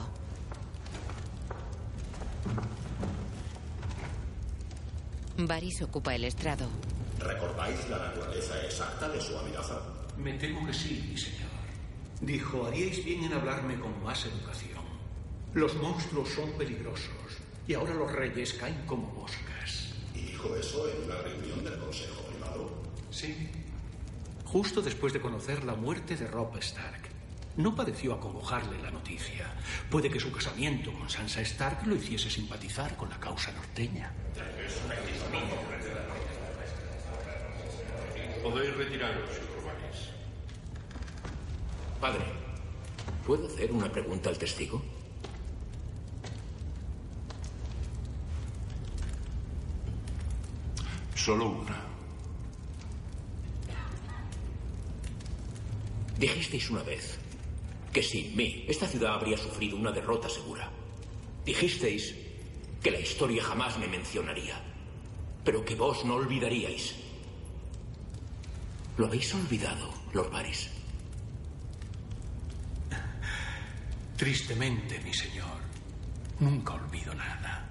[5.39, 6.67] Varys ocupa el estrado.
[7.19, 9.83] ¿Recordáis la naturaleza exacta de su amenaza?
[10.17, 11.51] Me temo que sí, mi señor.
[12.23, 14.81] Dijo, haríais bien en hablarme con más educación.
[15.53, 17.11] Los monstruos son peligrosos
[17.69, 19.95] y ahora los reyes caen como moscas.
[20.15, 22.71] ¿Y dijo eso en una reunión del Consejo Privado?
[23.11, 23.51] Sí.
[24.47, 27.16] Justo después de conocer la muerte de Robb Stark.
[27.57, 29.47] No pareció acongojarle la noticia.
[29.91, 34.13] Puede que su casamiento con Sansa Stark lo hiciese simpatizar con la causa norteña.
[38.43, 39.31] Podéis retiraros,
[39.65, 40.11] Varys.
[41.99, 42.25] Padre,
[43.27, 44.85] ¿puedo hacer una pregunta al testigo?
[51.15, 51.81] Solo una.
[56.19, 57.26] Dijisteis una vez
[57.97, 60.71] que sin mí esta ciudad habría sufrido una derrota segura.
[61.47, 62.15] Dijisteis
[62.83, 64.61] que la historia jamás me mencionaría,
[65.43, 66.95] pero que vos no olvidaríais.
[68.99, 70.69] Lo habéis olvidado, Lord Varys.
[74.19, 75.57] Tristemente, mi señor,
[76.39, 77.67] nunca olvido nada.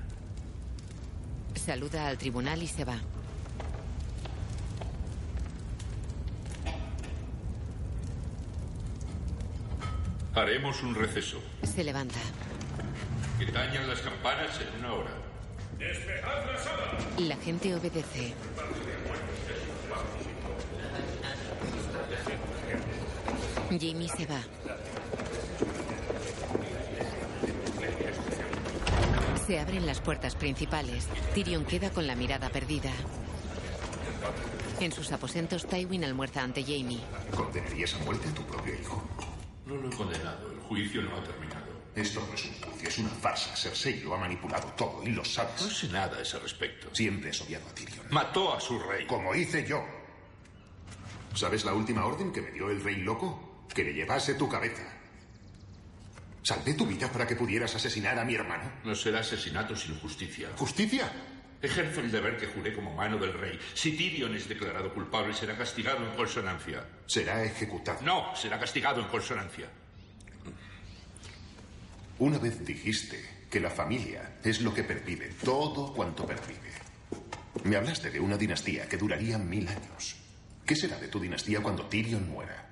[1.53, 2.99] Saluda al tribunal y se va.
[10.35, 11.41] Haremos un receso.
[11.63, 12.19] Se levanta.
[13.39, 15.11] Que tañan las campanas en una hora.
[15.79, 16.97] ¡Despejad la sala!
[17.19, 18.33] La gente obedece.
[23.69, 24.41] Jamie se va.
[29.47, 31.07] Se abren las puertas principales.
[31.33, 32.91] Tyrion queda con la mirada perdida.
[34.81, 36.99] En sus aposentos, Tywin almuerza ante Jamie.
[37.33, 39.01] ¿Condenarías a muerte a tu propio hijo?
[39.65, 40.51] No lo he condenado.
[40.51, 41.65] El juicio no ha terminado.
[41.95, 43.55] Esto no es un juicio, es una farsa.
[43.55, 45.61] Cersei lo ha manipulado todo y lo sabes.
[45.61, 46.93] No sé nada a ese respecto.
[46.93, 48.05] Siempre has odiado a Tyrion.
[48.11, 49.07] Mató a su rey.
[49.07, 49.83] Como hice yo.
[51.33, 53.65] ¿Sabes la última orden que me dio el rey loco?
[53.73, 54.83] Que le llevase tu cabeza.
[56.43, 58.71] Salvé tu vida para que pudieras asesinar a mi hermano.
[58.83, 60.49] No será asesinato sin justicia.
[60.57, 61.11] ¿Justicia?
[61.65, 63.59] Ejerzo el deber que juré como mano del rey.
[63.73, 66.85] Si Tyrion es declarado culpable, será castigado en consonancia.
[67.07, 67.99] Será ejecutado.
[68.03, 69.67] No, será castigado en consonancia.
[72.19, 76.71] Una vez dijiste que la familia es lo que pervive, todo cuanto pervive.
[77.63, 80.17] Me hablaste de una dinastía que duraría mil años.
[80.65, 82.69] ¿Qué será de tu dinastía cuando Tyrion muera?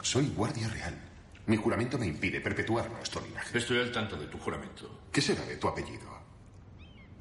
[0.00, 0.98] Soy guardia real.
[1.44, 3.58] Mi juramento me impide perpetuar nuestro linaje.
[3.58, 5.02] Estoy al tanto de tu juramento.
[5.12, 6.21] ¿Qué será de tu apellido?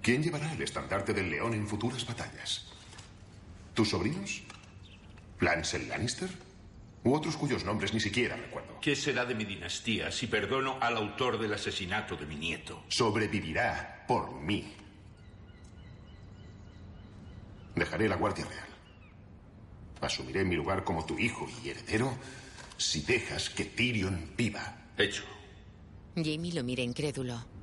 [0.02, 2.66] ¿Quién llevará el estandarte del león en futuras batallas?
[3.74, 4.42] ¿Tus sobrinos?
[5.40, 6.30] ¿Lancel Lannister?
[7.04, 8.80] ¿U otros cuyos nombres ni siquiera recuerdo?
[8.80, 12.84] ¿Qué será de mi dinastía si perdono al autor del asesinato de mi nieto?
[12.90, 14.74] Sobrevivirá por mí.
[17.76, 18.68] Dejaré la Guardia Real.
[20.02, 22.18] Asumiré mi lugar como tu hijo y heredero
[22.78, 24.78] si dejas que Tyrion viva.
[24.98, 25.24] Hecho.
[26.16, 27.61] Jamie lo mira incrédulo.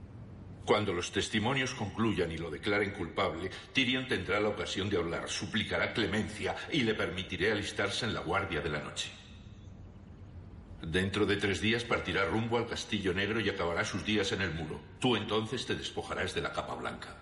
[0.69, 5.95] Cuando los testimonios concluyan y lo declaren culpable, Tyrion tendrá la ocasión de hablar, suplicará
[5.95, 9.09] clemencia y le permitiré alistarse en la Guardia de la Noche.
[10.83, 14.53] Dentro de tres días partirá rumbo al Castillo Negro y acabará sus días en el
[14.53, 14.79] muro.
[15.01, 17.17] Tú entonces te despojarás de la capa blanca.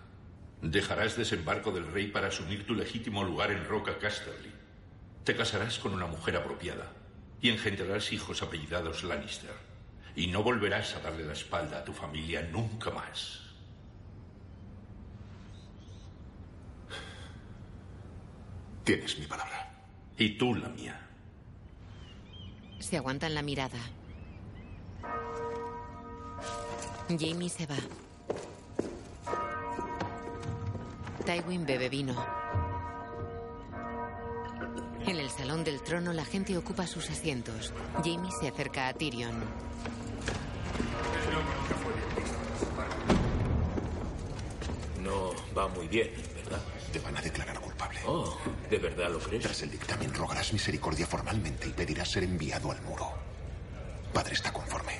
[0.60, 4.50] Dejarás desembarco del rey para asumir tu legítimo lugar en Roca Casterly.
[5.22, 6.92] Te casarás con una mujer apropiada
[7.40, 9.75] y engendrarás hijos apellidados Lannister.
[10.16, 13.42] Y no volverás a darle la espalda a tu familia nunca más.
[18.82, 19.70] Tienes mi palabra.
[20.16, 20.98] Y tú la mía.
[22.78, 23.78] Se aguantan la mirada.
[27.08, 27.76] Jamie se va.
[31.24, 32.14] Tywin bebe vino.
[35.06, 37.72] En el salón del trono la gente ocupa sus asientos.
[38.04, 39.34] Jamie se acerca a Tyrion.
[45.06, 46.60] No va muy bien, ¿verdad?
[46.92, 48.00] Te van a declarar culpable.
[48.06, 48.36] Oh,
[48.68, 49.44] ¿de verdad lo crees?
[49.44, 53.12] Tras el dictamen rogarás misericordia formalmente y pedirás ser enviado al muro.
[54.12, 54.98] Padre está conforme.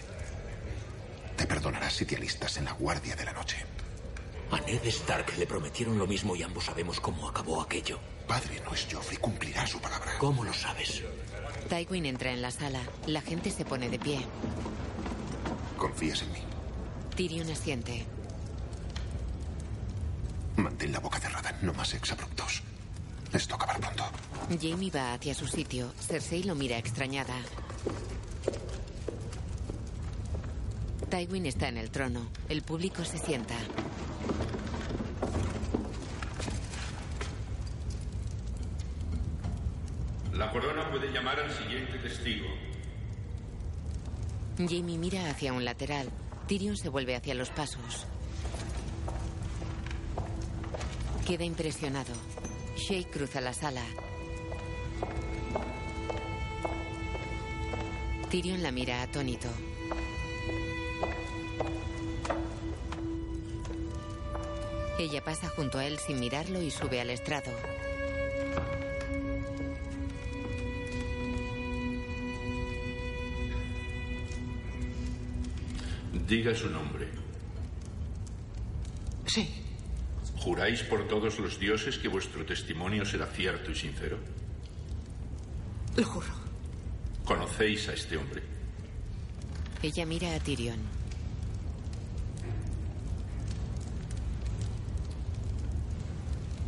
[1.37, 3.57] Te perdonarás si te alistas en la guardia de la noche.
[4.53, 7.99] A Ned Stark le prometieron lo mismo y ambos sabemos cómo acabó aquello.
[8.29, 10.19] Padre no es Joffrey, cumplirá su palabra.
[10.19, 11.03] ¿Cómo lo sabes?
[11.69, 12.81] Tywin entra en la sala.
[13.07, 14.21] La gente se pone de pie.
[15.77, 16.39] ¿Confías en mí?
[17.17, 18.07] Tyrion asiente.
[20.57, 22.63] Mantén la boca cerrada, no más exabruptos.
[23.33, 24.05] Esto acabará pronto.
[24.61, 25.93] Jamie va hacia su sitio.
[26.01, 27.35] Cersei lo mira extrañada.
[31.11, 32.29] Tywin está en el trono.
[32.49, 33.55] El público se sienta.
[40.33, 42.47] La corona puede llamar al siguiente testigo.
[44.59, 46.09] Jamie mira hacia un lateral.
[46.47, 48.07] Tyrion se vuelve hacia los pasos.
[51.27, 52.13] Queda impresionado.
[52.77, 53.83] Shay cruza la sala.
[58.31, 59.49] Tyrion la mira atónito.
[65.01, 67.51] Ella pasa junto a él sin mirarlo y sube al estrado.
[76.29, 77.09] Diga su nombre.
[79.27, 79.65] Sí.
[80.47, 84.17] ¿Juráis por todos los dioses que vuestro testimonio será cierto y sincero?
[85.97, 86.29] Lo juro.
[87.25, 88.45] ¿Conocéis a este hombre?
[89.83, 90.79] Ella mira a Tyrion.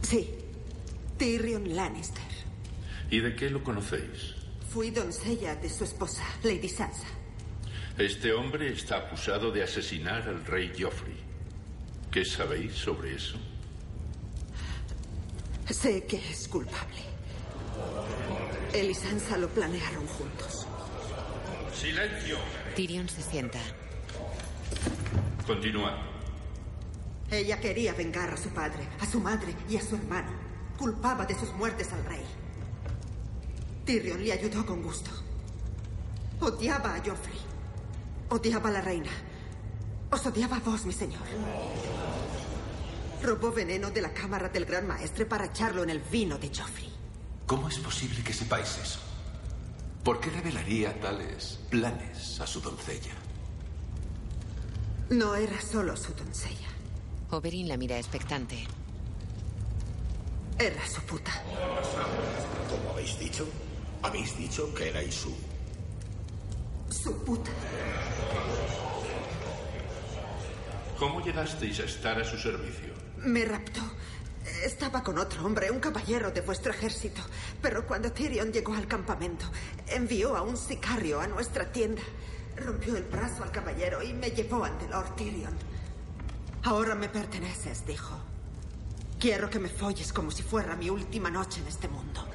[0.02, 0.28] Sí.
[1.16, 2.32] Tyrion Lannister.
[3.12, 4.34] ¿Y de qué lo conocéis?
[4.70, 7.06] Fui doncella de su esposa, Lady Sansa.
[7.96, 11.14] Este hombre está acusado de asesinar al rey Joffrey.
[12.10, 13.38] ¿Qué sabéis sobre eso?
[15.70, 17.02] Sé que es culpable.
[18.72, 20.66] Él y Sansa lo planearon juntos.
[21.74, 22.38] ¡Silencio!
[22.74, 23.58] Tyrion se sienta.
[25.46, 25.96] Continuad.
[27.30, 30.30] Ella quería vengar a su padre, a su madre y a su hermano.
[30.78, 32.24] Culpaba de sus muertes al rey.
[33.84, 35.10] Tyrion le ayudó con gusto.
[36.40, 37.38] Odiaba a Joffrey.
[38.30, 39.10] Odiaba a la reina.
[40.10, 41.22] Os odiaba a vos, mi señor.
[43.22, 46.92] Robó veneno de la cámara del gran maestre para echarlo en el vino de Joffrey.
[47.46, 49.00] ¿Cómo es posible que sepáis eso?
[50.04, 53.12] ¿Por qué revelaría tales planes a su doncella?
[55.10, 56.68] No era solo su doncella.
[57.30, 58.66] Oberyn la mira expectante.
[60.58, 61.32] Era su puta.
[62.68, 63.46] ¿Cómo habéis dicho?
[64.02, 65.34] Habéis dicho que erais su...
[66.90, 67.50] Su puta.
[70.98, 72.92] ¿Cómo llegasteis a estar a su servicio?
[73.18, 73.80] Me raptó.
[74.64, 77.22] Estaba con otro hombre, un caballero de vuestro ejército.
[77.62, 79.46] Pero cuando Tyrion llegó al campamento,
[79.86, 82.02] envió a un sicario a nuestra tienda.
[82.56, 85.56] Rompió el brazo al caballero y me llevó ante Lord Tyrion.
[86.64, 88.18] Ahora me perteneces, dijo.
[89.20, 92.26] Quiero que me folles como si fuera mi última noche en este mundo.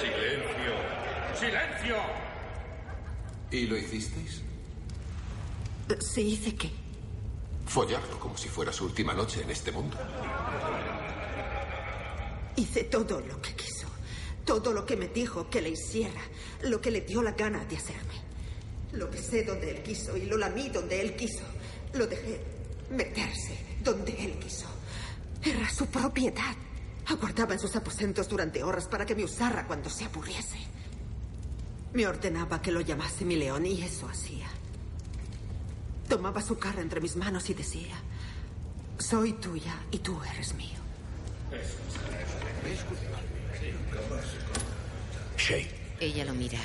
[0.00, 0.72] ¡Silencio!
[1.38, 1.96] ¡Silencio!
[3.50, 4.45] ¿Y lo hicisteis?
[6.00, 6.70] ¿Sí hice qué?
[7.66, 9.96] Follarlo como si fuera su última noche en este mundo.
[12.56, 13.86] Hice todo lo que quiso.
[14.44, 16.20] Todo lo que me dijo que le hiciera.
[16.62, 18.14] Lo que le dio la gana de hacerme.
[18.92, 21.44] Lo besé donde él quiso y lo lamí donde él quiso.
[21.94, 22.40] Lo dejé
[22.90, 24.66] meterse donde él quiso.
[25.42, 26.54] Era su propiedad.
[27.06, 30.58] Aguardaba en sus aposentos durante horas para que me usara cuando se aburriese.
[31.92, 34.48] Me ordenaba que lo llamase mi león y eso hacía.
[36.08, 37.96] Tomaba su cara entre mis manos y decía,
[38.98, 40.78] soy tuya y tú eres mío.
[45.36, 45.68] Shay,
[46.00, 46.58] Ella lo mira.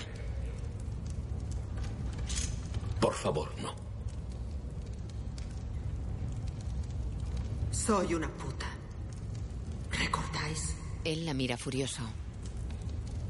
[2.99, 3.73] por favor, no.
[7.71, 8.67] Soy una puta.
[9.91, 10.75] ¿Recordáis?
[11.03, 12.03] Él la mira furioso.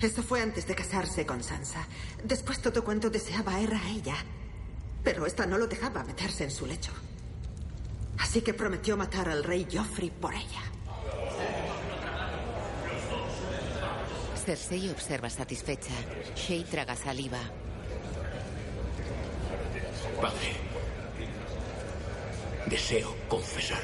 [0.01, 1.87] Eso fue antes de casarse con Sansa.
[2.23, 4.15] Después todo cuanto deseaba era ella.
[5.03, 6.91] Pero esta no lo dejaba meterse en su lecho.
[8.19, 10.61] Así que prometió matar al rey Joffrey por ella.
[14.45, 15.93] Cersei observa satisfecha.
[16.35, 17.39] Shay traga saliva.
[20.19, 20.55] Padre,
[22.67, 23.81] Deseo confesar.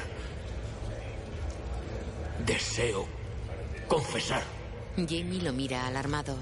[2.46, 3.06] Deseo
[3.88, 4.42] confesar.
[4.96, 6.36] Jamie lo mira alarmado.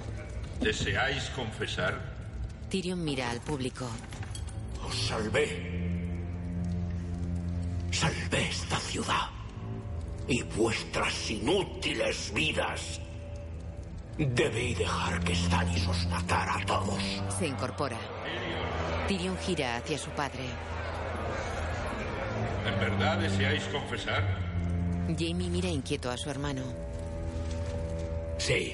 [0.61, 1.95] ¿Deseáis confesar?
[2.71, 3.87] Tyrion mira al público.
[4.87, 5.47] Os salvé.
[7.91, 9.31] Salvé esta ciudad
[10.29, 13.01] y vuestras inútiles vidas.
[14.17, 17.03] Debí dejar que Stannis os matara a todos.
[17.37, 17.99] Se incorpora.
[19.09, 20.45] Tyrion gira hacia su padre.
[22.67, 24.23] ¿En verdad deseáis confesar?
[25.19, 26.63] Jamie mira inquieto a su hermano.
[28.39, 28.73] Sí,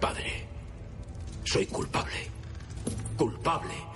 [0.00, 0.46] padre.
[1.44, 2.28] Soy culpable.
[3.16, 3.89] Culpable.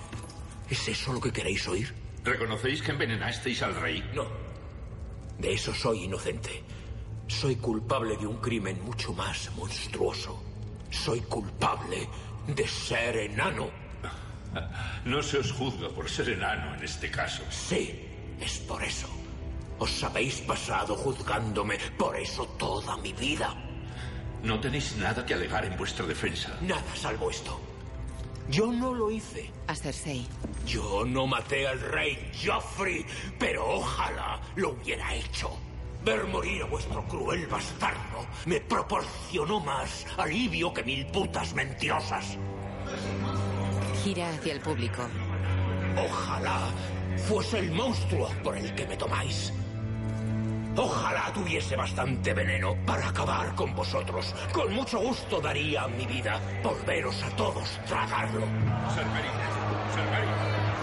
[0.69, 1.93] ¿Es eso lo que queréis oír?
[2.23, 4.03] ¿Reconocéis que envenenasteis al rey?
[4.13, 4.25] No.
[5.37, 6.63] De eso soy inocente.
[7.27, 10.41] Soy culpable de un crimen mucho más monstruoso.
[10.89, 12.07] Soy culpable
[12.47, 13.69] de ser enano.
[15.03, 17.43] No se os juzga por ser enano en este caso.
[17.51, 18.07] Sí,
[18.39, 19.07] es por eso.
[19.77, 23.53] Os habéis pasado juzgándome por eso toda mi vida.
[24.43, 26.57] No tenéis nada que alegar en vuestra defensa.
[26.61, 27.59] Nada salvo esto.
[28.49, 29.49] Yo no lo hice.
[29.67, 30.27] A Cersei.
[30.67, 33.05] Yo no maté al rey Joffrey,
[33.39, 35.49] pero ojalá lo hubiera hecho.
[36.03, 42.37] Ver morir a vuestro cruel bastardo me proporcionó más alivio que mil putas mentirosas.
[44.03, 45.01] Gira hacia el público.
[45.97, 46.69] Ojalá
[47.27, 49.51] fuese el monstruo por el que me tomáis.
[50.77, 54.33] Ojalá tuviese bastante veneno para acabar con vosotros.
[54.51, 58.41] Con mucho gusto daría mi vida por veros a todos tragarlo.
[58.93, 59.05] Ser
[59.93, 60.05] Ser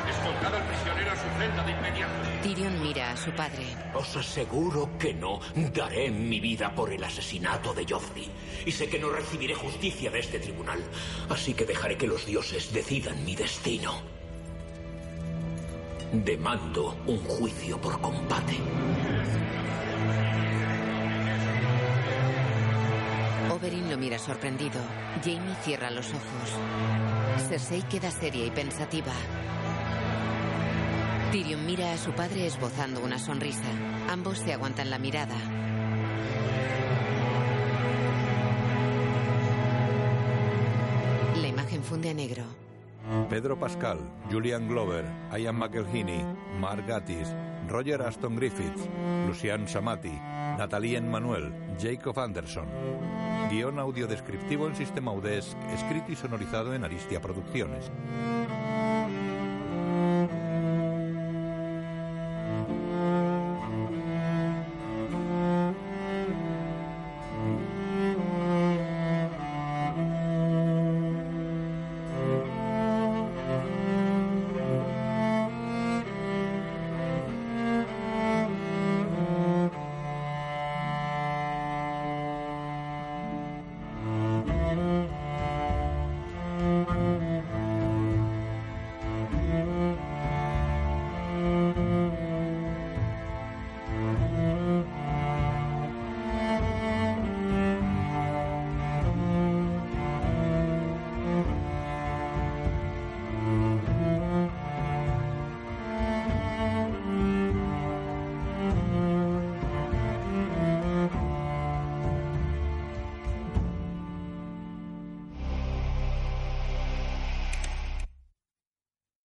[0.09, 2.12] Escoltad al prisionero a su celda de inmediato.
[2.43, 3.64] Tyrion mira a su padre.
[3.95, 5.40] Os aseguro que no
[5.74, 8.30] daré mi vida por el asesinato de Joffrey.
[8.64, 10.82] Y sé que no recibiré justicia de este tribunal.
[11.28, 14.01] Así que dejaré que los dioses decidan mi destino.
[16.12, 18.57] Demando un juicio por combate.
[23.50, 24.80] Oberyn lo mira sorprendido.
[25.24, 27.48] Jamie cierra los ojos.
[27.48, 29.12] Cersei queda seria y pensativa.
[31.32, 33.70] Tyrion mira a su padre esbozando una sonrisa.
[34.11, 35.36] Ambos se aguantan la mirada.
[41.40, 42.44] La imagen funde a negro.
[43.28, 43.98] Pedro Pascal,
[44.30, 45.05] Julian Glover,
[45.36, 46.22] Ian McElhinney,
[46.59, 47.34] Mark Gatiss,
[47.73, 48.87] Roger Aston Griffiths,
[49.27, 50.12] Lucian Samati,
[50.59, 51.51] Natalie Manuel,
[51.81, 52.66] Jacob Anderson.
[53.49, 57.91] Guión audiodescriptivo en sistema UDESC, escrito y sonorizado en Aristia Producciones.